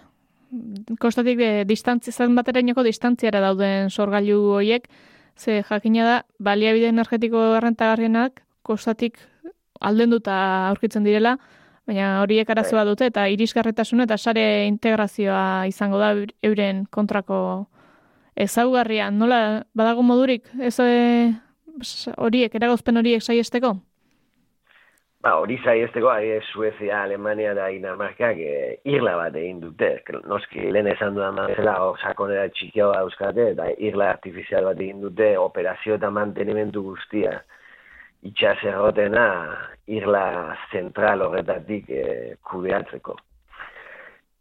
[1.01, 4.89] kostatik e, distantzia, zan baterainoko distantziara dauden sorgailu horiek,
[5.37, 9.19] ze jakina da, baliabide energetiko errentagarrienak, kostatik
[9.81, 10.37] aldenduta
[10.69, 11.37] aurkitzen direla,
[11.89, 16.13] baina horiek arazoa dute, eta irisgarretasuna eta sare integrazioa izango da
[16.47, 17.67] euren kontrako
[18.37, 19.11] ezaugarria.
[19.11, 21.33] Nola, badago modurik, ez e,
[22.17, 23.79] horiek, eragozpen horiek saiesteko?
[25.21, 28.53] Ba, hori zaiesteko, ari Suezia, Alemania da Dinamarkak e,
[28.89, 29.91] irla bat egin dute.
[30.33, 35.35] Noski, lehen esan dudan mazela, o, sakonera txikio dauzkate, eta irla artifizial bat egin dute
[35.37, 37.37] operazio eta mantenimentu guztia.
[38.31, 39.27] Itxas errotena,
[40.01, 40.25] irla
[40.73, 42.07] zentral horretatik e,
[42.49, 43.21] kudeatzeko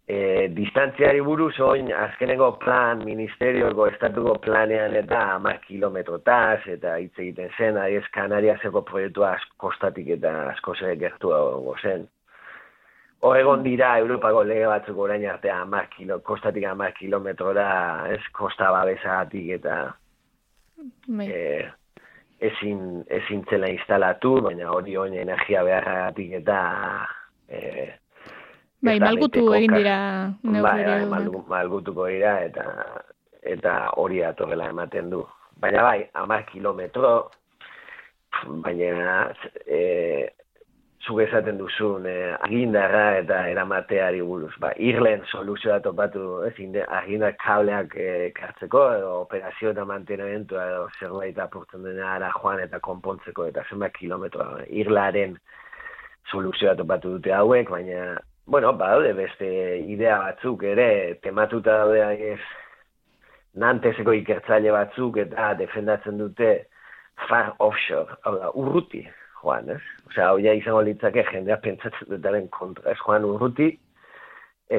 [0.10, 7.52] e, distantziari buruz oin azkeneko plan ministerioko estatuko planean eta hamar kilometrotaz eta hitz egiten
[7.58, 11.34] zen, ari ez Kanariaseko proiektua kostatik eta asko zer gertu
[11.82, 12.08] zen.
[13.30, 17.70] Oregon dira Europako lege batzuk orain artea hamar kilo, kostatik hamar kilometrora
[18.10, 19.80] ez kosta babesagatik eta
[21.28, 21.70] e,
[22.40, 26.62] ezin, ezin zela instalatu, baina hori oin energia beharragatik eta
[27.50, 27.90] e,
[28.82, 29.98] Bai, malgutu egin dira
[30.44, 32.66] Bai, bai, malgutuko dira eta
[33.44, 35.24] eta hori atorrela ematen du.
[35.60, 37.32] Baina bai, amar kilometro,
[38.64, 39.32] baina
[39.66, 40.30] e,
[41.04, 42.16] zuge esaten duzun e,
[42.48, 44.54] agindarra eta eramateari buruz.
[44.64, 50.88] Ba, irlen soluzioa topatu, ez, inde, agindar kableak e, kartzeko, edo operazio eta mantenamentu, edo
[51.00, 54.48] zerbait apurtzen dena ara joan eta konpontzeko, eta zenbat kilometro.
[54.84, 55.36] Irlaren
[56.32, 58.14] soluzioa topatu dute hauek, baina
[58.50, 59.48] Bueno, badaude beste
[59.94, 62.40] idea batzuk ere, tematuta daude ez
[63.62, 66.48] nanteseko ikertzaile batzuk eta defendatzen dute
[67.28, 69.04] far offshore, hau da, urruti,
[69.44, 69.84] joan, ez?
[70.10, 73.70] Osea, hau ja izango litzake jendea pentsatzen dutaren kontra, ez joan urruti,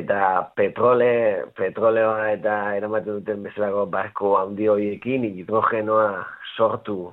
[0.02, 0.20] eta
[0.58, 1.14] petrole,
[1.62, 6.24] petroleoa eta eramaten duten bezalako barko handi horiekin, hidrogenoa
[6.56, 7.04] sortu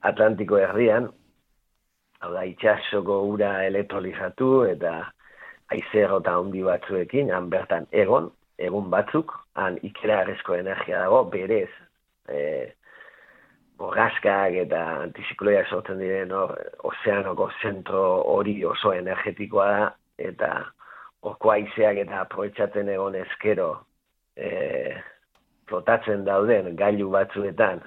[0.00, 1.12] Atlantiko herrian,
[2.24, 5.02] hau da, itxasoko ura elektrolizatu, eta
[5.72, 10.22] aizero eta handi batzuekin, han bertan egon, egun batzuk, han ikera
[10.58, 11.70] energia dago, berez,
[12.28, 12.72] e,
[13.78, 16.54] borraskak eta antizikloia sortzen diren hor,
[16.90, 18.02] ozeanoko zentro
[18.34, 20.50] hori oso energetikoa da, eta
[21.22, 23.72] orko aizeak eta aprobetsatzen egon ezkero
[24.36, 24.94] e,
[25.70, 27.82] flotatzen dauden gailu batzuetan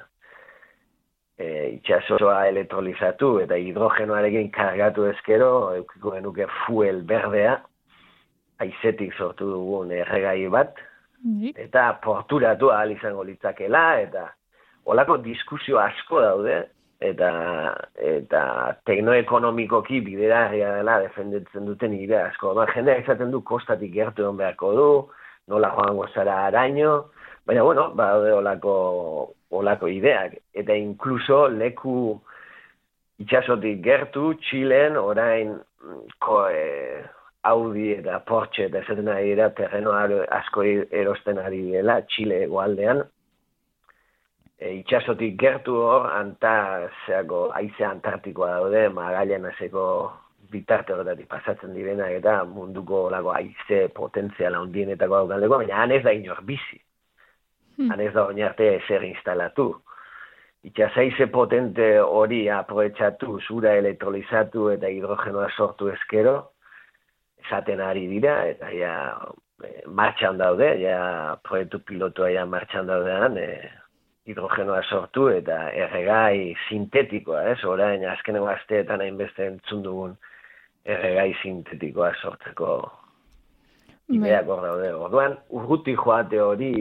[1.38, 7.60] e, itxasoa elektrolizatu eta hidrogenoarekin kargatu ezkero, eukiko genuke fuel berdea,
[8.60, 10.78] aizetik sortu dugun erregai bat,
[11.58, 14.30] eta porturatu ahal izango litzakela, eta
[14.86, 16.62] olako diskusio asko daude,
[17.02, 17.30] eta
[18.00, 18.42] eta
[18.88, 22.54] teknoekonomikoki bideragarria dela defenditzen duten idea asko.
[22.56, 24.90] Ba, jendea izaten du kostatik gertu egon beharko du,
[25.52, 26.94] nola joango zara araño,
[27.46, 30.40] baina bueno, ba, olako, olako ideak.
[30.54, 32.20] Eta inkluso leku
[33.20, 35.56] itxasotik gertu, Txilen, orain
[36.20, 37.04] ko, e,
[37.46, 39.94] Audi eta Porsche eta esaten ari dira terreno
[40.40, 43.04] asko erosten ari dela Txile egoaldean,
[44.60, 46.54] e, itxasotik gertu hor, anta,
[47.06, 49.86] zeako, aize antartikoa daude, magailan azeko
[50.52, 56.14] bitarte horretatik pasatzen direna eta munduko lago aize potentziala ondienetako daukaldeko, baina han ez da
[56.14, 56.80] inor bizi.
[57.76, 57.92] Hmm.
[57.92, 59.74] Han ez da oinarte ezer instalatu.
[60.66, 66.38] Itxasaize potente hori aproetxatu, zura elektrolizatu eta hidrogenoa sortu ezkero,
[67.46, 68.94] esaten ari dira, eta ja,
[69.64, 71.00] e, martxan daude, ja,
[71.48, 73.72] proiektu pilotua ja martxan daudean, e,
[74.26, 77.60] hidrogenoa sortu eta erregai sintetikoa, ez?
[77.70, 80.16] Orain azkeneko asteetan hainbeste entzun dugun
[80.86, 84.18] erregai sintetikoa sortzeko bai.
[84.18, 84.92] ideak hor daude.
[85.08, 86.72] Orduan, urruti joate hori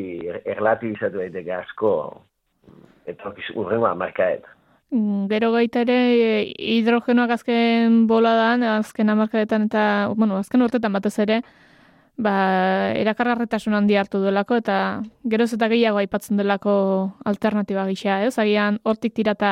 [0.44, 1.92] erlatibizatu daiteke asko
[3.12, 4.48] etorkiz urrengoa markaet.
[4.90, 5.98] Mm, gero gaita ere
[6.58, 9.84] hidrogenoak azken boladan, azken amarkadetan eta,
[10.16, 11.40] bueno, azken urtetan batez ere,
[12.16, 12.34] ba,
[13.00, 14.76] erakargarretasun handi hartu delako eta
[15.30, 16.74] geroz eta gehiago aipatzen delako
[17.24, 18.36] alternatiba gisa, ez?
[18.38, 19.50] Agian hortik tirata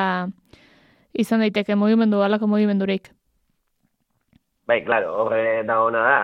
[1.13, 3.11] izan daiteke mugimendu, alako mugimendurik.
[4.67, 6.19] Bai, claro, horre da ona da,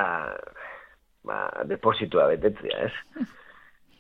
[1.28, 3.26] ba, depositua betetzea, ez?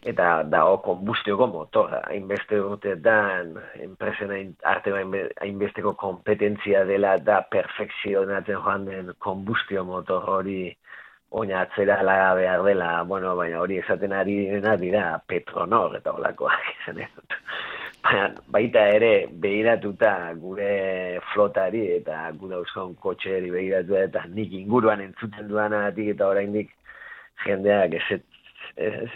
[0.07, 3.49] Eta dago konbustioko motora, hainbeste urteetan,
[3.83, 10.61] enpresen arte hainbesteko kompetentzia dela da perfekzionatzen joan den konbustio motor hori
[11.31, 16.71] oina atzera laga behar dela, bueno, baina hori esaten ari dena dira Petronor eta olakoak
[16.77, 17.37] izan dut.
[18.01, 25.51] Baina, baita ere behiratuta gure flotari eta gure euskon kotxeari behiratu eta nik inguruan entzuten
[25.51, 26.71] duanatik eta oraindik
[27.45, 28.23] jendeak eset,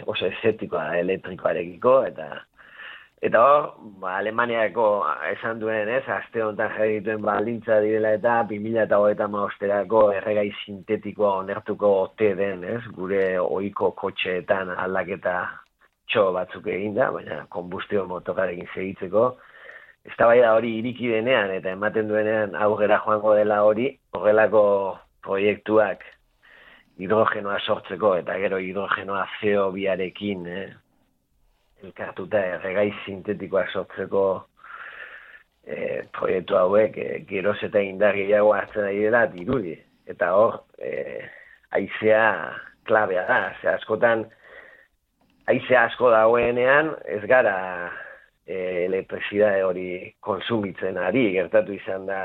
[0.06, 2.28] oso esetikoa elektrikoarekiko eta
[3.24, 3.62] Eta hor,
[4.02, 4.86] ba, Alemaniako
[5.30, 10.50] esan duen, ez, aste honetan jarri dituen baldintza direla eta 2000 eta hogeita maosterako erregai
[10.66, 15.38] sintetikoa onertuko ote den, ez, gure ohiko kotxeetan aldaketa
[16.12, 19.24] txo batzuk eginda, baina konbustio motokarekin segitzeko.
[20.04, 24.66] Ez da hori iriki denean eta ematen duenean aurrera joango dela hori, horrelako
[25.24, 26.04] proiektuak
[26.98, 30.72] hidrogenoa sortzeko eta gero hidrogenoa CO biarekin, eh,
[31.84, 34.24] elkartuta erregai sintetikoa sortzeko
[35.66, 39.74] e, proiektu hauek e, geroz eta indargiago hartzen ari dela dirudi.
[40.10, 41.24] Eta hor, e,
[41.76, 42.24] aizea
[42.88, 43.40] klabea da.
[43.60, 44.26] Ze askotan,
[45.50, 47.56] aizea asko dagoenean, ez gara
[48.46, 49.88] e, elektrizidade hori
[50.24, 52.20] konsumitzen ari, gertatu izan da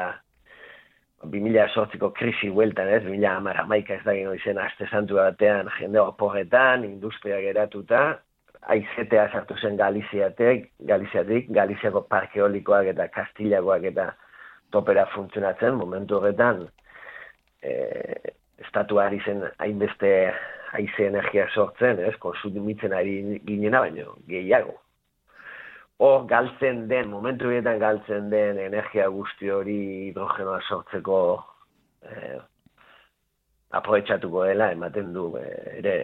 [1.23, 3.03] 2000 sortziko krisi hueltan, ez?
[3.03, 8.19] 2000 amara maika ez da gino izen aste santu batean jende oporretan, industria geratuta,
[8.61, 14.11] aizetea sartu zen Galiziatek, Galiziatik, Galiziako parke olikoak eta Kastilagoak eta
[14.71, 16.67] topera funtzionatzen, momentu horretan,
[17.63, 17.73] e,
[18.65, 20.11] estatuari zen hainbeste
[20.77, 24.77] aize energia sortzen, ez, konsumitzen ari ginena baino, gehiago.
[25.99, 31.19] Hor, galtzen den, momentu horretan galtzen den energia guzti hori hidrogenoa sortzeko
[32.07, 32.37] e,
[33.75, 35.45] aproetxatuko dela, ematen du, e,
[35.81, 35.95] ere,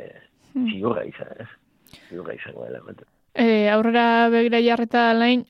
[0.52, 0.68] hmm.
[0.74, 1.48] ziurra izan, ez
[2.10, 2.82] ziurra izango dela.
[3.36, 5.46] E, aurrera begira jarreta lain,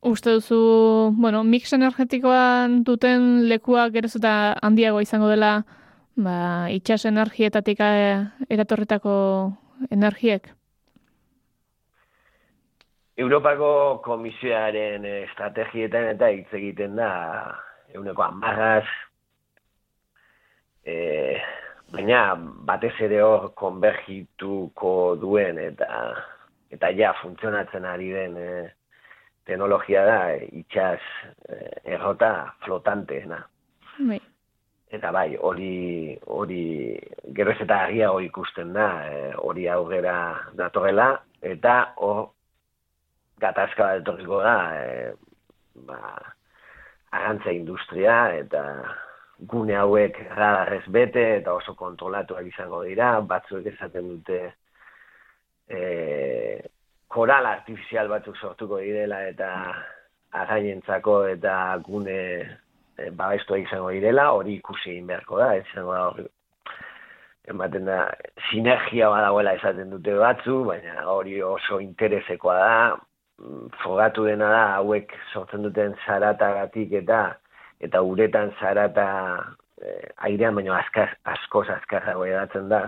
[0.00, 5.62] uste duzu, bueno, mix energetikoan duten lekua geroz eta handiago izango dela
[6.18, 9.14] ba, itxas energietatik eh, eratorretako
[9.90, 10.54] energiek?
[13.18, 17.10] Europako komisioaren estrategietan eta hitz egiten da
[17.94, 18.86] euneko amarraz
[20.86, 21.40] eh,
[21.92, 22.22] baina
[22.68, 25.88] batez ere hor konbergituko duen eta
[26.70, 28.48] eta ja funtzionatzen ari den e,
[29.48, 31.04] teknologia da itxas
[31.48, 31.56] e,
[31.96, 33.40] errota flotanteena.
[33.98, 34.20] Bai.
[34.92, 36.62] Eta bai, hori hori
[37.36, 40.18] gero ez eta agiago ikusten da, e, hori aurrera
[40.56, 42.28] datorrela eta hor
[43.40, 45.12] gatazka bat etorriko da, e,
[45.88, 45.98] ba,
[47.10, 48.62] arantza industria eta
[49.38, 54.40] gune hauek radarrez bete eta oso kontrolatuak izango dira, batzuek esaten dute
[55.70, 55.82] e,
[57.08, 59.52] koral artifizial batzuk sortuko direla eta
[60.38, 61.54] arrainentzako eta
[61.86, 62.18] gune
[62.98, 66.26] e, babestua izango direla, hori ikusi egin beharko da, izango da hori
[67.48, 68.02] ematen da
[68.50, 72.72] sinergia badagoela esaten dute batzu, baina hori oso interesekoa da,
[73.82, 77.20] fogatu dena da hauek sortzen duten zaratagatik eta
[77.80, 79.08] eta uretan zarata
[79.82, 82.82] eh, airean baino askaz, askoz azkarrago edatzen da,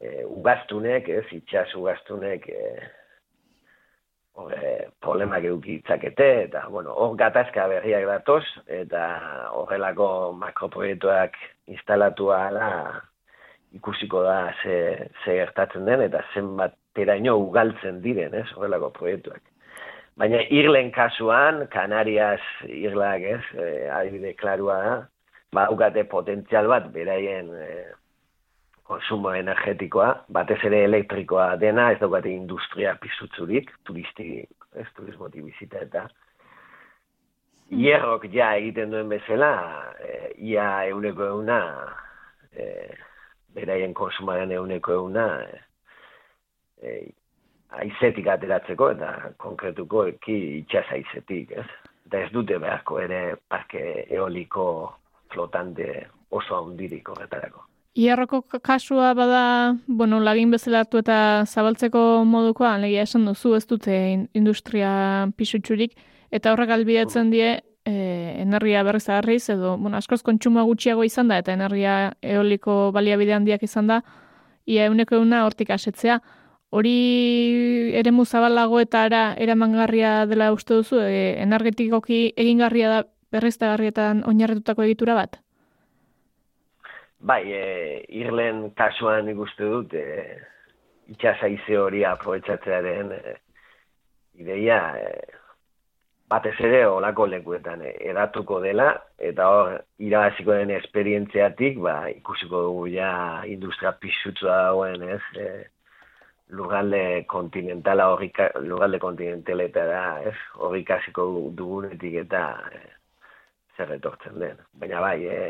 [0.00, 2.88] eh, ugaztunek, ez, itxas ugaztunek eh,
[5.00, 9.04] problemak edukitzakete, eta, bueno, hor gatazka berriak datoz, eta
[9.56, 10.08] horrelako
[10.42, 11.38] makroproiektuak
[11.72, 12.68] instalatu ala
[13.78, 14.76] ikusiko da ze,
[15.22, 19.42] ze gertatzen den, eta zenbat teraino ugaltzen diren, ez, horrelako proiektuak.
[20.16, 24.96] Baina irlen kasuan, Kanarias irlak ez, e, adibide klarua da,
[25.52, 27.70] ba, ukate potentzial bat, beraien e,
[28.88, 34.40] konsumo energetikoa, batez ere elektrikoa dena, ez daukate industria pizutzurik, turisti,
[34.78, 36.06] ez turismoti bizita eta
[37.70, 39.52] hierrok ja egiten duen bezala,
[39.98, 41.60] e, ia euneko euna,
[42.54, 42.66] e,
[43.56, 45.62] beraien konsumaren euneko euna, e,
[46.82, 47.10] e,
[47.82, 49.12] aizetik ateratzeko eta
[49.42, 51.66] konkretuko eki itxas aizetik, ez?
[52.06, 54.66] Eta ez dute beharko ere parke eoliko
[55.32, 57.64] flotante oso handirik horretarako.
[57.96, 63.96] Iarroko kasua bada, bueno, lagin bezalatu eta zabaltzeko modukoa, legia esan duzu ez dute
[64.36, 64.90] industria
[65.36, 65.96] pisutxurik,
[66.30, 67.54] eta horrek albidetzen die
[67.86, 67.94] e,
[68.42, 73.86] energia berriz edo, bueno, askoz kontsumoa gutxiago izan da, eta energia eoliko baliabide handiak izan
[73.86, 74.02] da,
[74.66, 76.20] ia euneko euna hortik asetzea,
[76.70, 83.00] hori ere muzabalago eta ara eramangarria dela uste duzu, e, energetikoki egingarria da
[83.32, 85.40] berriztagarrietan oinarretutako egitura bat?
[87.26, 90.36] Bai, e, irlen kasuan ikuste dut, e,
[91.10, 93.34] itxasaize hori aprobetsatzearen e,
[94.42, 95.42] ideia, e,
[96.30, 102.86] batez ere olako lekuetan e, edatuko dela, eta hor, irabaziko den esperientziatik, ba, ikusiko dugu
[102.94, 103.10] ja
[103.48, 105.48] industria pisutzua dagoen, ez, e,
[106.48, 110.36] lugalde kontinentala horrika, lugalde kontinentaleta da, ez?
[110.62, 111.26] Horrikasiko
[111.58, 112.42] dugunetik eta
[112.72, 112.82] e,
[113.76, 114.60] zer etortzen den.
[114.80, 115.40] Baina bai, e,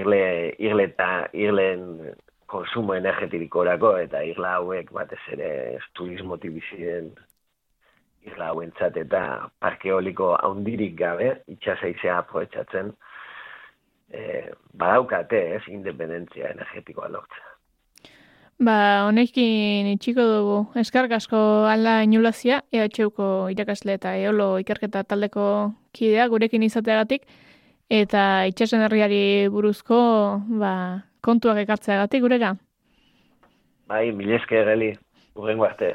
[0.00, 0.22] irle,
[0.58, 2.12] irle eta irlen
[2.48, 5.50] konsumo energetirikorako eta irla hauek batez ere
[5.96, 7.10] turismo tibizien
[8.28, 9.22] irla hauentzat eta
[9.60, 12.92] parkeoliko haundirik gabe, itxasaizea aproetxatzen,
[14.12, 14.22] e,
[14.80, 17.47] badaukate, ez, independentzia energetikoa lortzen.
[18.58, 20.56] Ba, honekin itxiko dugu.
[20.80, 21.38] Eskark asko
[21.70, 25.44] alda inulazia, EHUko irakasle eta eolo ikerketa taldeko
[25.94, 27.22] kidea gurekin izateagatik,
[27.88, 29.98] eta itxasen herriari buruzko
[30.58, 30.72] ba,
[31.22, 32.56] kontuak ekartzeagatik gurera.
[33.86, 34.90] Bai, milezke geli,
[35.38, 35.94] urrengo arte.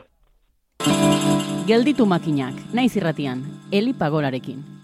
[1.67, 4.82] Gelditu makinak, naiz irratian, Eli Pagorarekin.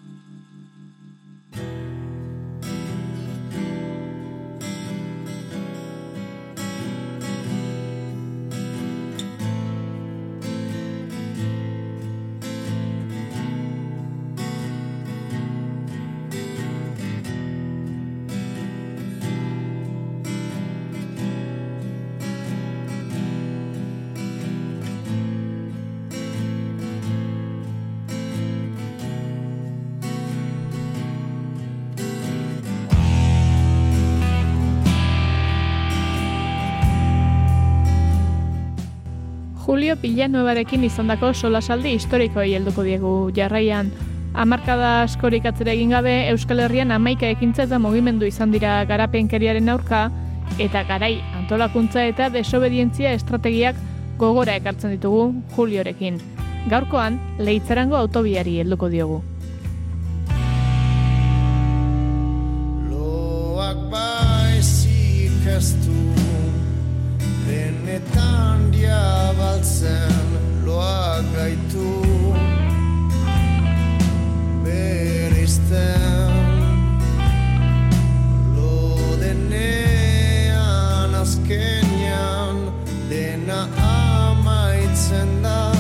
[39.70, 43.92] Julio Pillanuevarekin izandako solasaldi historikoei helduko diegu jarraian.
[44.34, 50.02] Hamarkada askorik atzera egin gabe Euskal Herrian amaika ekintza eta mugimendu izan dira garapenkeriaren aurka
[50.58, 53.78] eta garai antolakuntza eta desobedientzia estrategiak
[54.18, 56.18] gogora ekartzen ditugu Juliorekin.
[56.74, 59.22] Gaurkoan, leitzarango autobiari helduko diogu.
[69.80, 71.90] Diabaltzen loak gaitu.
[74.64, 76.32] Berizten
[78.56, 82.72] lo denean azkenian
[83.10, 85.72] dena amaitzen da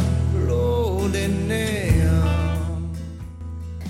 [0.47, 2.89] lo denean.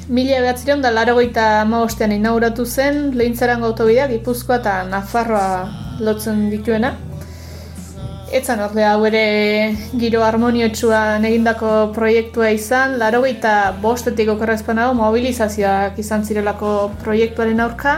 [0.09, 1.65] Mila behatzireun da laro goita
[2.09, 7.08] inauguratu zen lehintzarango autobidea Gipuzkoa eta Nafarroa lotzen dituena
[8.29, 15.97] Etzan ordea hau ere giro harmoniotsuan egindako proiektua izan, laro eta bostetik okorrezpan hau mobilizazioak
[15.97, 17.95] izan zirelako proiektuaren aurka,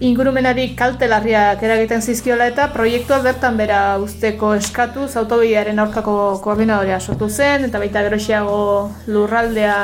[0.00, 7.28] ingurumenari kalte larriak eragiten zizkiola eta proiektua bertan bera usteko eskatu autobidearen aurkako koordinadorea sortu
[7.28, 9.78] zen, eta baita gerosiago lurraldea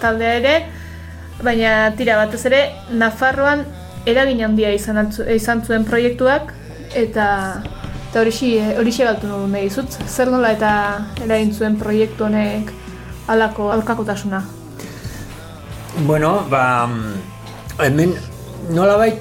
[0.00, 0.56] taldea ere,
[1.44, 3.66] baina tira batez ere, Nafarroan
[4.08, 6.54] eragin handia izan, izan zuen proiektuak,
[6.96, 7.26] eta
[8.14, 10.68] eta horixe horixe galtu nahi nahi dizut, zer nola eta
[11.24, 12.68] eragin zuen proiektu honek
[13.26, 14.38] halako aurkakotasuna.
[16.06, 16.86] Bueno, ba,
[17.82, 18.14] hemen
[18.70, 19.18] nolabait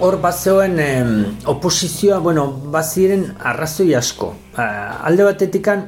[0.00, 1.12] hor bazeoen em,
[1.52, 4.32] oposizioa, bueno, baziren arrazoi asko.
[4.56, 5.84] Ah, alde batetikan,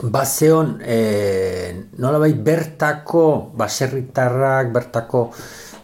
[0.00, 0.98] bazeon e,
[2.00, 5.26] nolabait bertako baserritarrak, bertako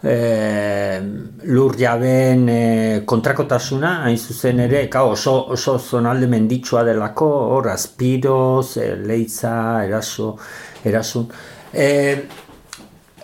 [0.02, 1.00] e,
[1.44, 8.76] lur jabeen e, kontrakotasuna, hain zuzen ere, kao, oso, oso zonalde menditsua delako, hor, aspiroz,
[8.80, 10.32] e, leitza, eraso,
[10.84, 11.28] erasun.
[11.72, 11.90] E,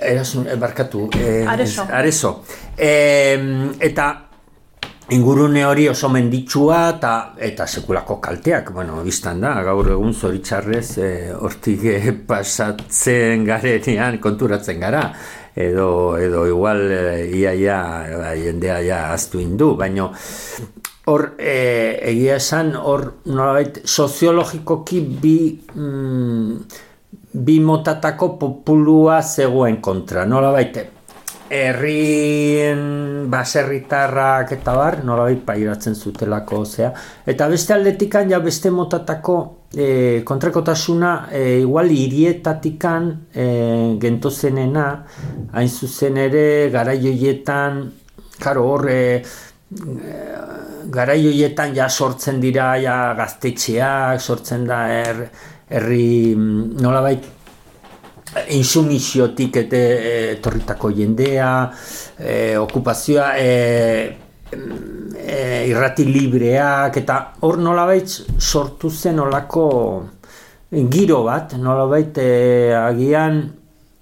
[0.01, 1.09] erasun, e, barkatu.
[1.17, 1.89] E, Areso.
[1.91, 2.37] areso.
[2.77, 2.93] E,
[3.81, 4.26] eta
[5.09, 7.13] ingurune hori oso menditsua eta
[7.49, 14.83] eta sekulako kalteak, bueno, biztan da, gaur egun zoritzarrez e, hortik e, pasatzen garenean konturatzen
[14.83, 15.11] gara.
[15.57, 17.05] Edo edo igual e,
[17.39, 17.79] ia ia
[18.19, 20.11] ba, jendea ja aztu indu, baino
[21.07, 21.55] hor e,
[22.11, 26.59] egia esan hor nolabait soziologikoki bi mm,
[27.47, 30.96] bi motatako populua zegoen kontra, nolabait
[31.51, 36.93] herrien baserritarrak eta bar, nolabait pairatzen zutelako zea.
[37.27, 39.37] Eta beste aldetikan ja beste motatako
[39.75, 43.47] e, kontrakotasuna e, igual hirietatikan e,
[44.03, 44.87] gentozenena,
[45.53, 47.83] hain zuzen ere garaioietan,
[48.41, 49.23] karo hor, e,
[50.93, 55.25] garaioietan ja sortzen dira ja gaztetxeak, sortzen da her,
[55.71, 57.36] herri mm, nolabait
[58.57, 59.83] insumisiotik eta
[60.37, 61.51] etorritako jendea,
[62.19, 64.17] e, okupazioa, e,
[64.53, 65.39] e,
[65.71, 69.69] irrati libreak, eta hor nolabait sortu zen olako
[70.91, 73.41] giro bat, nolabait e, agian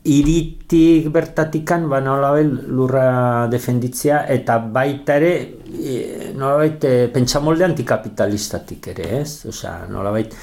[0.04, 5.32] iritik bertatikan ba nolabait lurra defenditzea eta baita ere
[5.72, 5.94] e,
[6.36, 9.46] nolabait e, pentsamolde antikapitalistatik ere, ez?
[9.48, 10.36] Osea, nolabait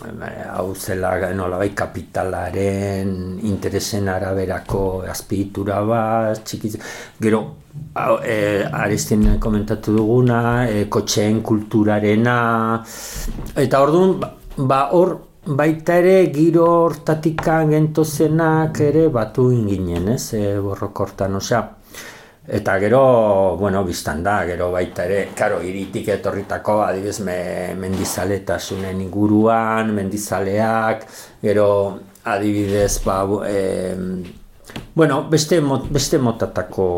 [0.00, 6.76] hau zela nolabait kapitalaren interesen araberako azpiegitura bat, txikiz,
[7.20, 7.40] gero
[8.24, 12.82] e, Aristien komentatu duguna, e, kotxeen kulturarena,
[13.56, 20.58] eta orduan, ba- ba hor baita ere giro hortatikan gentozenak ere batu inginen, ez, e,
[20.60, 21.62] borrokortan, osea,
[22.50, 27.36] Eta gero, bueno, biztan da, gero baita ere, karo, iritik etorritako, adibidez, me,
[27.78, 31.04] mendizaletasunen inguruan, mendizaleak,
[31.44, 31.68] gero,
[32.26, 34.24] adibidez, ba, em,
[34.96, 36.88] bueno, beste, mot, beste motatako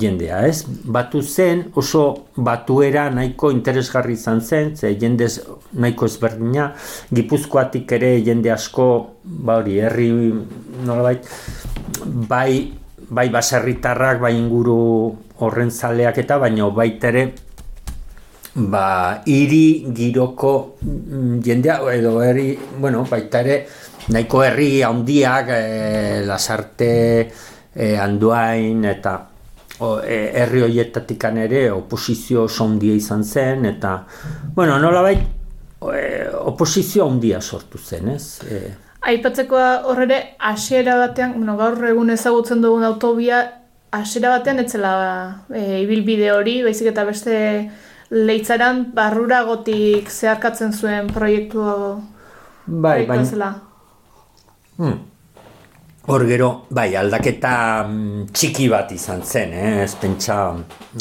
[0.00, 0.64] jendea, ez?
[0.64, 2.06] Batu zen, oso
[2.48, 5.42] batuera nahiko interesgarri izan zen, ze jendez
[5.76, 6.70] nahiko ezberdina,
[7.12, 8.88] gipuzkoatik ere jende asko,
[9.24, 10.08] ba hori, herri,
[10.88, 11.28] nolabait,
[12.32, 17.24] bai, bai baserritarrak, bai inguru horren zaleak eta baino baita ere
[18.56, 23.58] ba hiri giroko mm, jendea edo herri, bueno, baita ere
[24.08, 26.92] nahiko herri handiak e, lasarte
[27.74, 29.16] e, anduain eta
[29.84, 33.98] o, e, herri hoietatikan ere oposizio oso handia izan zen eta
[34.54, 35.20] bueno, nolabait
[36.46, 38.40] oposizio handia sortu zen, ez?
[38.48, 38.60] E,
[39.06, 43.42] Aipatzekoa horre hasiera batean, bueno, gaur egun ezagutzen dugun autobia
[43.94, 44.94] hasiera batean etzela
[45.54, 47.36] e, ibilbide hori, baizik eta beste
[48.10, 51.62] leitzaran barruragotik zeharkatzen zuen proiektu
[52.66, 53.52] bai, baina zela.
[54.76, 54.98] Hmm.
[56.06, 57.52] Hor gero, bai, aldaketa
[57.82, 59.70] mm, txiki bat izan zen, eh?
[59.82, 60.36] ez pentsa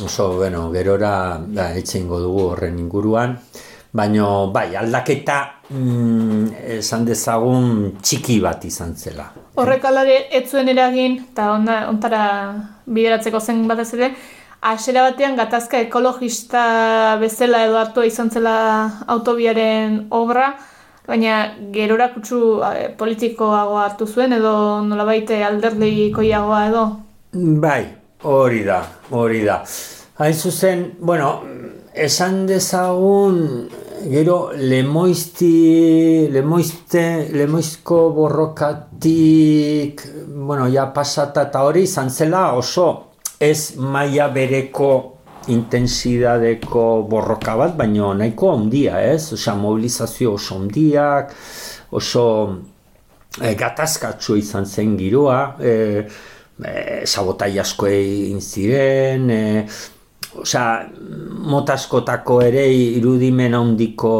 [0.01, 1.11] oso, bueno, gerora
[1.45, 3.35] da, etxeingo dugu horren inguruan,
[3.95, 5.37] baino, bai, aldaketa
[5.69, 6.47] mm,
[6.79, 7.69] esan dezagun
[8.01, 9.29] txiki bat izan zela.
[9.55, 11.53] Horrek alare ez zuen eragin, eta
[11.87, 12.25] ontara
[12.85, 14.11] bideratzeko zen batez ere,
[14.65, 18.55] hasiera batean gatazka ekologista bezala edo hartua izan zela
[19.15, 20.51] autobiaren obra,
[21.07, 21.37] baina
[21.71, 22.39] gerora kutsu
[22.97, 26.85] politikoagoa hartu zuen edo nolabait alderdikoiagoa edo.
[27.63, 27.83] Bai,
[28.23, 28.81] hori da,
[29.11, 29.61] hori da.
[30.19, 31.43] Hain zuzen, bueno,
[31.93, 33.69] esan dezagun,
[34.03, 42.87] gero lemoizti, lemoizte, lemoizko borrokatik, bueno, ja pasata eta hori izan zela oso
[43.39, 44.91] ez maila bereko
[45.51, 49.33] intensidadeko borroka bat, baina nahiko handia, ez?
[49.35, 51.33] Osea, mobilizazio oso handiak,
[51.91, 52.25] oso
[53.41, 55.73] e, gatazkatxo izan zen giroa, e,
[56.61, 59.67] e, sabotai asko egin ziren, e,
[60.41, 60.89] osea,
[61.45, 64.15] motaskotako ere irudimen handiko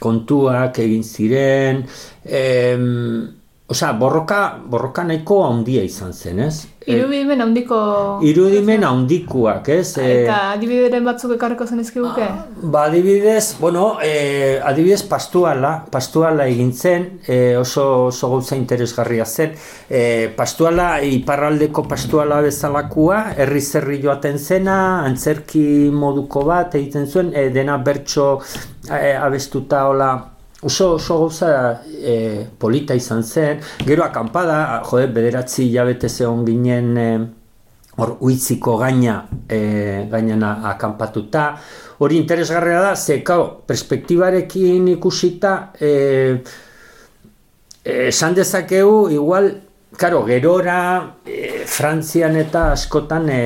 [0.00, 1.84] kontuak egin ziren,
[2.24, 2.88] em,
[3.66, 6.66] osea, borroka, borroka nahiko handia izan zen, ez?
[6.84, 7.76] Irudimen handiko...
[8.28, 9.94] Irudimen handikoak, ez?
[9.96, 12.26] Eta adibideren batzuk ekarriko zen ezkiguke?
[12.60, 19.56] Ba, adibidez, bueno, e, adibidez pastuala, pastuala egin zen, e, oso, oso gauza interesgarria zen.
[19.88, 24.76] E, pastuala, iparraldeko pastuala bezalakua, herri zerri joaten zena,
[25.08, 28.28] antzerki moduko bat egiten zuen, e, dena bertso
[28.90, 30.12] e, abestuta hola,
[30.64, 37.08] oso oso gauza e, polita izan zen, gero akampada, jode, bederatzi hilabete zeon ginen e,
[37.98, 41.44] hor uitziko gaina e, gainana akampatuta,
[42.00, 45.92] hori interesgarria da, ze, kao, perspektibarekin ikusita, e,
[47.84, 49.52] esan dezakegu, igual,
[49.96, 53.38] Karo, gerora, e, Frantzian eta askotan e,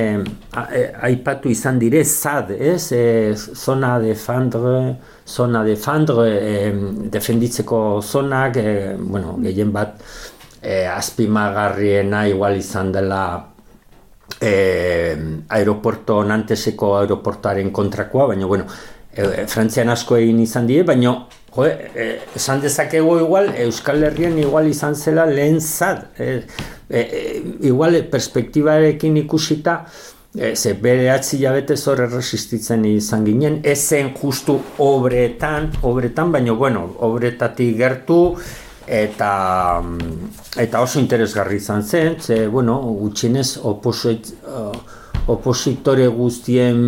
[1.05, 2.91] aipatu izan dire, zad, ez?
[2.91, 4.95] E, zona de Fandre,
[5.27, 6.71] zona de Fandre, e,
[7.13, 10.01] defenditzeko zonak, e, bueno, gehien bat,
[10.61, 13.23] e, azpimagarriena igual izan dela
[14.41, 14.53] e,
[15.49, 18.65] aeroporto, nanteseko aeroportoaren kontrakoa, baina, bueno,
[19.13, 21.13] e, Frantzian asko egin izan die, baina
[21.55, 26.05] Jo, eh, esan dezakegu igual, Euskal Herrian igual izan zela lehen zat.
[26.19, 26.43] Eh,
[26.89, 29.85] eh, igual perspektibarekin ikusita,
[30.37, 36.95] eh, ze bere atzi jabete zor erresistitzen izan ginen, ezen justu obretan, obretan, baina bueno,
[36.99, 38.35] obretatik gertu,
[38.89, 39.81] eta
[40.57, 44.73] eta oso interesgarri izan zen, ze, bueno, gutxinez oposit, uh,
[45.27, 46.79] opositore guztien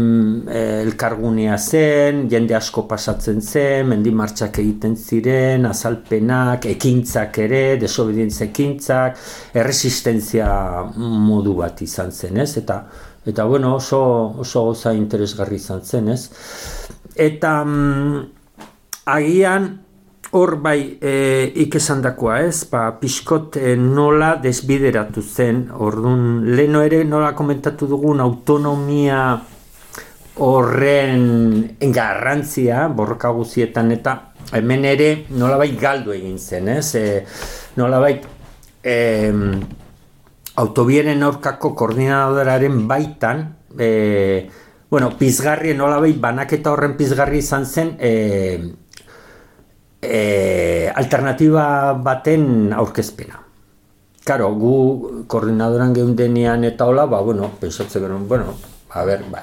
[0.47, 8.47] eh, elkargunea zen, jende asko pasatzen zen, mendi martxak egiten ziren, azalpenak, ekintzak ere, desobedientzia
[8.47, 9.19] ekintzak,
[9.57, 10.49] erresistentzia
[10.95, 12.55] modu bat izan zen, ez?
[12.61, 12.81] Eta,
[13.27, 14.01] eta bueno, oso,
[14.45, 16.29] oso goza interesgarri izan zen, ez?
[17.15, 18.25] Eta mm,
[19.11, 19.71] agian,
[20.31, 27.01] Hor bai e, ikesan dakoa ez, ba, pixkot e, nola desbideratu zen, orduan leno ere
[27.03, 29.17] nola komentatu dugun autonomia
[30.39, 31.25] horren
[31.91, 34.13] garrantzia borroka guzietan eta
[34.55, 37.25] hemen ere nola bai galdu egin zen ez, e,
[37.75, 38.13] nola bai
[38.87, 38.95] e,
[40.63, 44.47] autobieren aurkako koordinadoraren baitan, e,
[44.87, 48.79] bueno, pizgarri nola bai banaketa horren pizgarri izan zen, e,
[50.01, 53.39] e, alternatiba baten aurkezpena.
[54.25, 54.75] Karo, gu
[55.29, 58.53] koordinadoran geundenean eta hola, ba, bueno, pensatze gero, bueno,
[58.89, 59.41] a ber, ba,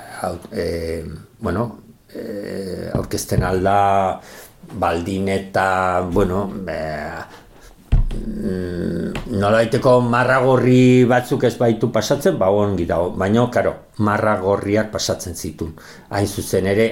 [0.52, 1.04] e,
[1.40, 1.80] bueno,
[2.14, 4.20] e, aurkezten alda
[4.78, 6.78] baldin eta, bueno, be,
[8.14, 15.34] mm, nola daiteko marragorri batzuk ez baitu pasatzen, ba, ongi dago, baina, karo, marragorriak pasatzen
[15.34, 15.74] zitun.
[16.10, 16.88] Hain zuzen ere,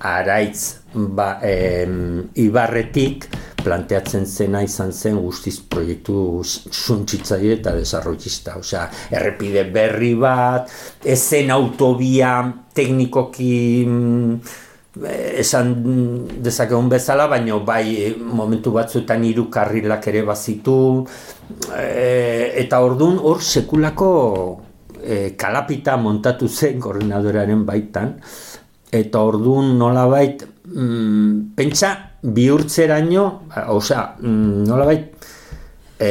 [0.00, 3.26] araitz ba, em, ibarretik
[3.60, 8.56] planteatzen zena izan zen guztiz proiektu suntzitzaile eta desarrollista.
[8.60, 10.70] Osea, errepide berri bat,
[11.04, 12.32] ezen autobia
[12.74, 13.52] teknikoki
[13.86, 14.40] mm,
[15.40, 15.74] esan
[16.42, 21.06] dezakegun bezala, baina bai momentu batzuetan hiru karrilak ere bazitu,
[21.76, 24.10] e, eta ordun hor sekulako
[25.02, 28.16] e, kalapita montatu zen koordinadoraren baitan,
[28.92, 33.26] eta ordun nolabait mm, pentsa bihurtzeraino,
[33.72, 35.28] osea, mm, nolabait
[36.00, 36.10] e,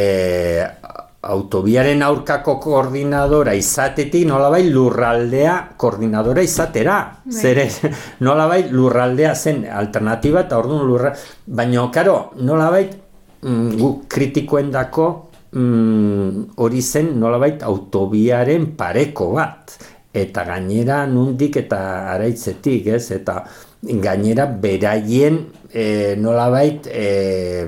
[1.29, 6.99] autobiaren aurkako koordinadora izatetik nolabait lurraldea koordinadora izatera.
[7.25, 7.35] Bai.
[7.35, 7.67] Zere,
[8.25, 11.13] nolabait lurraldea zen alternatiba eta ordun lurra...
[11.45, 12.95] Baina, karo, nolabait
[13.43, 15.09] mm, gu kritikoen dako
[15.51, 19.77] mm, hori zen nolabait autobiaren pareko bat
[20.13, 21.79] eta gainera nundik eta
[22.15, 23.11] araitzetik, ez?
[23.15, 23.43] Eta
[23.81, 27.65] gainera beraien e, nolabait e,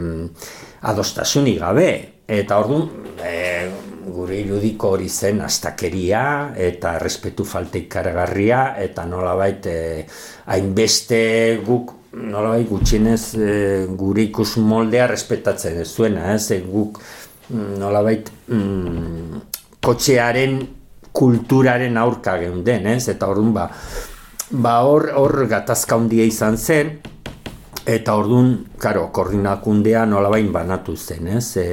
[0.81, 1.91] adostasunik gabe.
[2.31, 2.89] Eta orduan,
[3.21, 3.69] e,
[4.11, 6.23] gure irudiko hori zen astakeria
[6.57, 9.79] eta respetu falte ikaragarria eta nolabait e,
[10.51, 11.21] hainbeste
[11.65, 13.51] guk nolabait gutxienez e,
[13.97, 16.49] gure ikus moldea respetatzen ez zuena, ez?
[16.51, 16.99] E, guk
[17.49, 19.41] mm, nolabait mm,
[19.83, 20.59] kotxearen
[21.11, 23.07] kulturaren aurka geunden, ez?
[23.11, 23.67] Eta orduan ba,
[24.51, 26.93] ba hor, hor gatazka handia izan zen,
[27.85, 31.45] eta orduan, karo, koordinakundea nolabain banatu zen, ez?
[31.57, 31.67] E,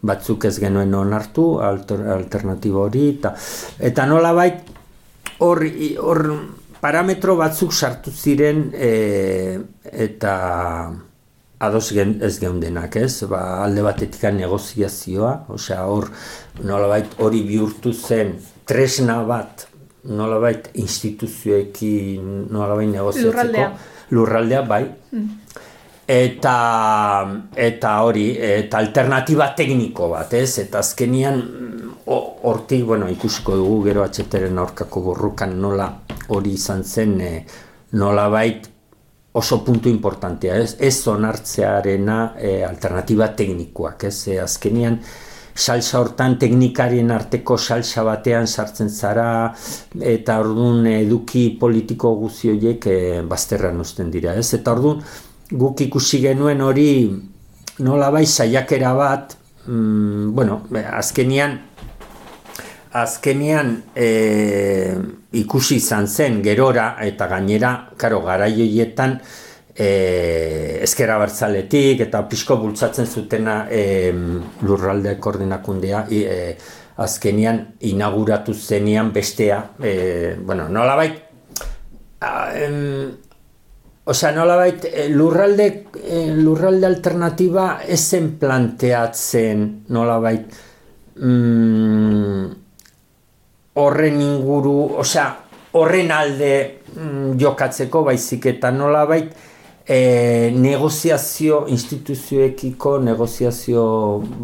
[0.00, 3.34] batzuk ez genuen onartu, alter, alternatibo hori, eta,
[3.90, 4.70] eta nolabait
[5.44, 5.64] hor,
[6.00, 6.22] hor
[6.80, 8.90] parametro batzuk sartu ziren e,
[9.84, 10.34] eta
[11.60, 13.26] ados gen, ez geundenak, ez?
[13.28, 16.08] Ba, alde batetik negoziazioa, osea hor
[16.64, 18.38] nolabait hori bihurtu zen
[18.70, 19.66] tresna bat
[20.04, 23.72] nolabait instituzioekin nolabait negoziatzeko Lurraldea.
[24.10, 25.28] lurraldea bai Mm.
[26.08, 26.56] eta
[27.56, 30.58] eta hori eta alternatiba tekniko bat, ez?
[30.58, 31.42] Eta azkenian
[32.06, 35.88] ho- hortik, bueno, ikusiko dugu gero atxeteren aurkako borrukan nola
[36.28, 37.44] hori izan zen e,
[37.92, 38.68] nolabait
[39.34, 40.76] oso puntu importantea, ez?
[40.80, 44.28] Ez onartzearena e, alternatiba teknikoak, ez?
[44.28, 44.98] E, azkenian
[45.54, 49.54] salsa hortan teknikarien arteko salsa batean sartzen zara
[50.00, 54.54] eta ordun eduki politiko guzi horiek e, bazterran uzten dira, ez?
[54.54, 55.02] Eta ordun
[55.50, 56.90] guk ikusi genuen hori
[57.80, 59.36] nolabait saiakera bat,
[59.66, 61.58] mm, bueno, azkenian
[62.92, 64.96] azkenian e,
[65.38, 69.20] ikusi izan zen gerora eta gainera, karo, garai horietan
[69.80, 74.12] e, ezkera bertzaletik eta pixko bultzatzen zutena e,
[74.66, 76.36] lurralde koordinakundea e,
[77.00, 81.16] azkenian inauguratu zenian bestea, e, bueno, nolabait
[82.20, 83.10] a, em,
[84.10, 90.48] Osea, nolabait, eh, lurralde, eh, lurralde alternatiba esen planteatzen nolabait
[91.14, 92.46] mm,
[93.78, 94.74] horren inguru,
[95.04, 95.28] osea,
[95.78, 96.50] horren alde
[96.96, 99.30] mm, jokatzeko baizik eta nolabait
[99.86, 103.84] e, negoziazio instituzioekiko negoziazio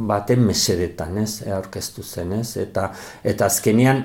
[0.08, 2.90] baten mesedetan, ez, aurkeztu zen, ez, eta,
[3.24, 4.04] eta azkenean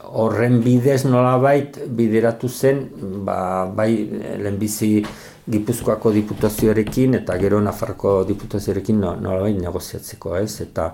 [0.00, 2.86] horren bidez nolabait bideratu zen
[3.24, 3.92] ba, bai
[4.40, 5.04] lehenbizi
[5.50, 10.60] Gipuzkoako diputazioarekin eta gero Nafarroko diputazioarekin no, nolabait negoziatzeko ez?
[10.62, 10.90] Eta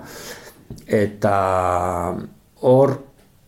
[0.87, 1.35] eta
[2.63, 2.95] hor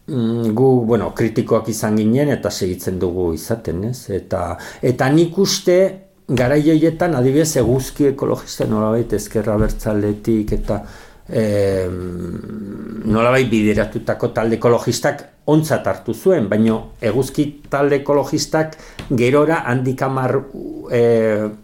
[0.07, 4.11] mm, gu bueno, kritikoak izan ginen eta segitzen dugu izaten ez?
[4.15, 4.43] Eta,
[4.83, 5.79] eta nik uste
[6.29, 10.83] garai horietan adibidez eguzki ekologista nolabait ezkerra bertzaletik eta
[11.29, 11.89] e,
[13.09, 18.77] nolabait bideratutako talde ekologistak ontzat hartu zuen, baino eguzki talde ekologistak
[19.17, 20.37] gerora handik hamar
[20.93, 21.03] e,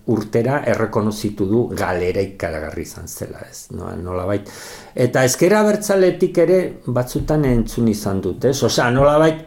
[0.08, 4.48] urtera errekonozitu du galera ikaragarri izan zela, ez, no, nolabait.
[4.94, 9.44] Eta ezkera bertzaletik ere batzutan entzun izan dut, ez, osea, nolabait,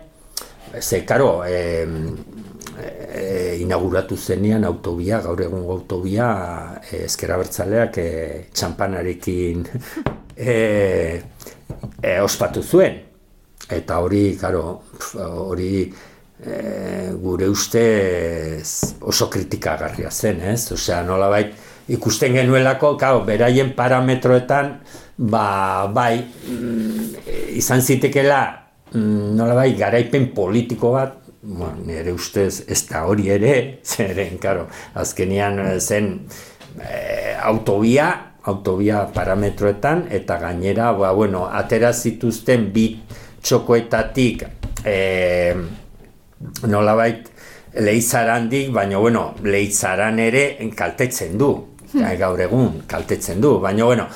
[0.77, 2.36] ze, karo, e,
[2.77, 6.29] e, inauguratu zenean autobia, gaur egun autobia,
[6.91, 8.09] e, ezkera bertzaleak e,
[8.53, 9.65] txampanarekin
[10.35, 10.57] e,
[12.01, 13.01] e, ospatu zuen.
[13.67, 14.63] Eta hori, karo,
[15.17, 16.59] hori e,
[17.19, 20.61] gure ustez oso kritikagarria zen, ez?
[20.71, 21.51] Osea, nolabait
[21.91, 24.73] ikusten genuelako, karo, beraien parametroetan,
[25.17, 27.27] ba, bai, mm,
[27.59, 28.41] izan zitekela,
[28.93, 34.67] mm, nolabait, garaipen politiko bat, bueno, nire ustez ez da hori ere, zeren, karo,
[34.99, 36.11] azkenian zen
[36.81, 38.09] e, autobia,
[38.47, 42.89] autobia parametroetan, eta gainera, ba, bueno, atera zituzten bi
[43.41, 44.43] txokoetatik
[44.83, 45.55] e,
[46.67, 47.31] nolabait
[47.79, 51.51] leitzarandik, baina bueno, leitzaran ere kaltetzen du,
[52.19, 54.07] gaur egun kaltetzen du, baina bueno,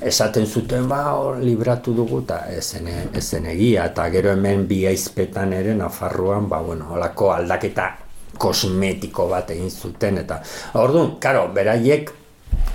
[0.00, 5.52] esaten zuten ba hor libratu dugu eta ezen, ezen egia eta gero hemen bi aizpetan
[5.56, 7.88] ere Nafarroan ba bueno, holako aldaketa
[8.38, 10.42] kosmetiko bat egin zuten eta
[10.74, 12.12] orduan, karo, beraiek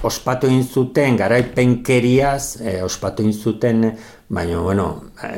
[0.04, 3.84] ospatu egin zuten garaipenkeriaz, e, ospatu egin zuten
[4.32, 4.86] baina bueno,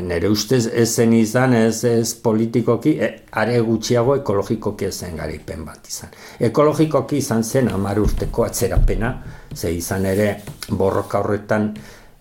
[0.06, 3.10] nire ustez ez zen izan, ez, ez politikoki, e,
[3.42, 6.14] are gutxiago ekologikoki zen garaipen bat izan.
[6.50, 9.16] Ekologikoki izan zen hamar urteko atzerapena,
[9.56, 10.30] ze izan ere
[10.70, 11.72] borroka horretan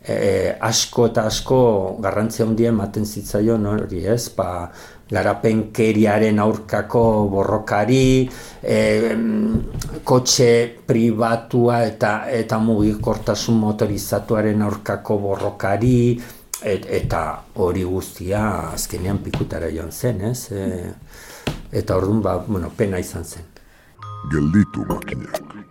[0.01, 0.17] e,
[0.61, 1.61] asko eta asko
[2.01, 4.49] garrantzia handia ematen zitzaion hori ez, ba,
[5.13, 7.07] garapenkeriaren aurkako
[7.37, 8.31] borrokari,
[8.65, 8.77] e,
[10.09, 10.53] kotxe
[10.89, 15.99] pribatua eta eta mugikortasun motorizatuaren aurkako borrokari,
[16.65, 17.23] et, eta
[17.55, 18.43] hori guztia
[18.73, 20.51] azkenean pikutara joan zen, ez?
[20.53, 20.93] E,
[21.73, 23.49] eta orduan, ba, bueno, pena izan zen.
[24.33, 25.62] Gelditu makinak.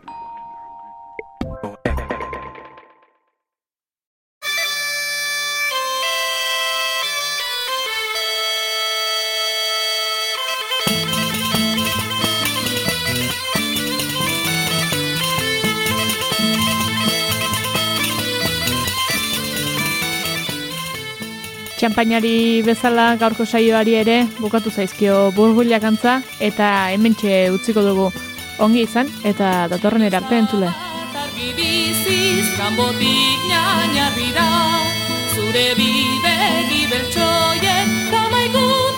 [21.82, 26.12] Txampainari bezala gaurko saioari ere bukatu zaizkio burbuilak antza
[26.48, 28.06] eta hementxe utziko dugu
[28.62, 30.70] ongi izan eta datorren erarte entzule.
[35.34, 38.91] Zure bidegi beltsoien kamaikuten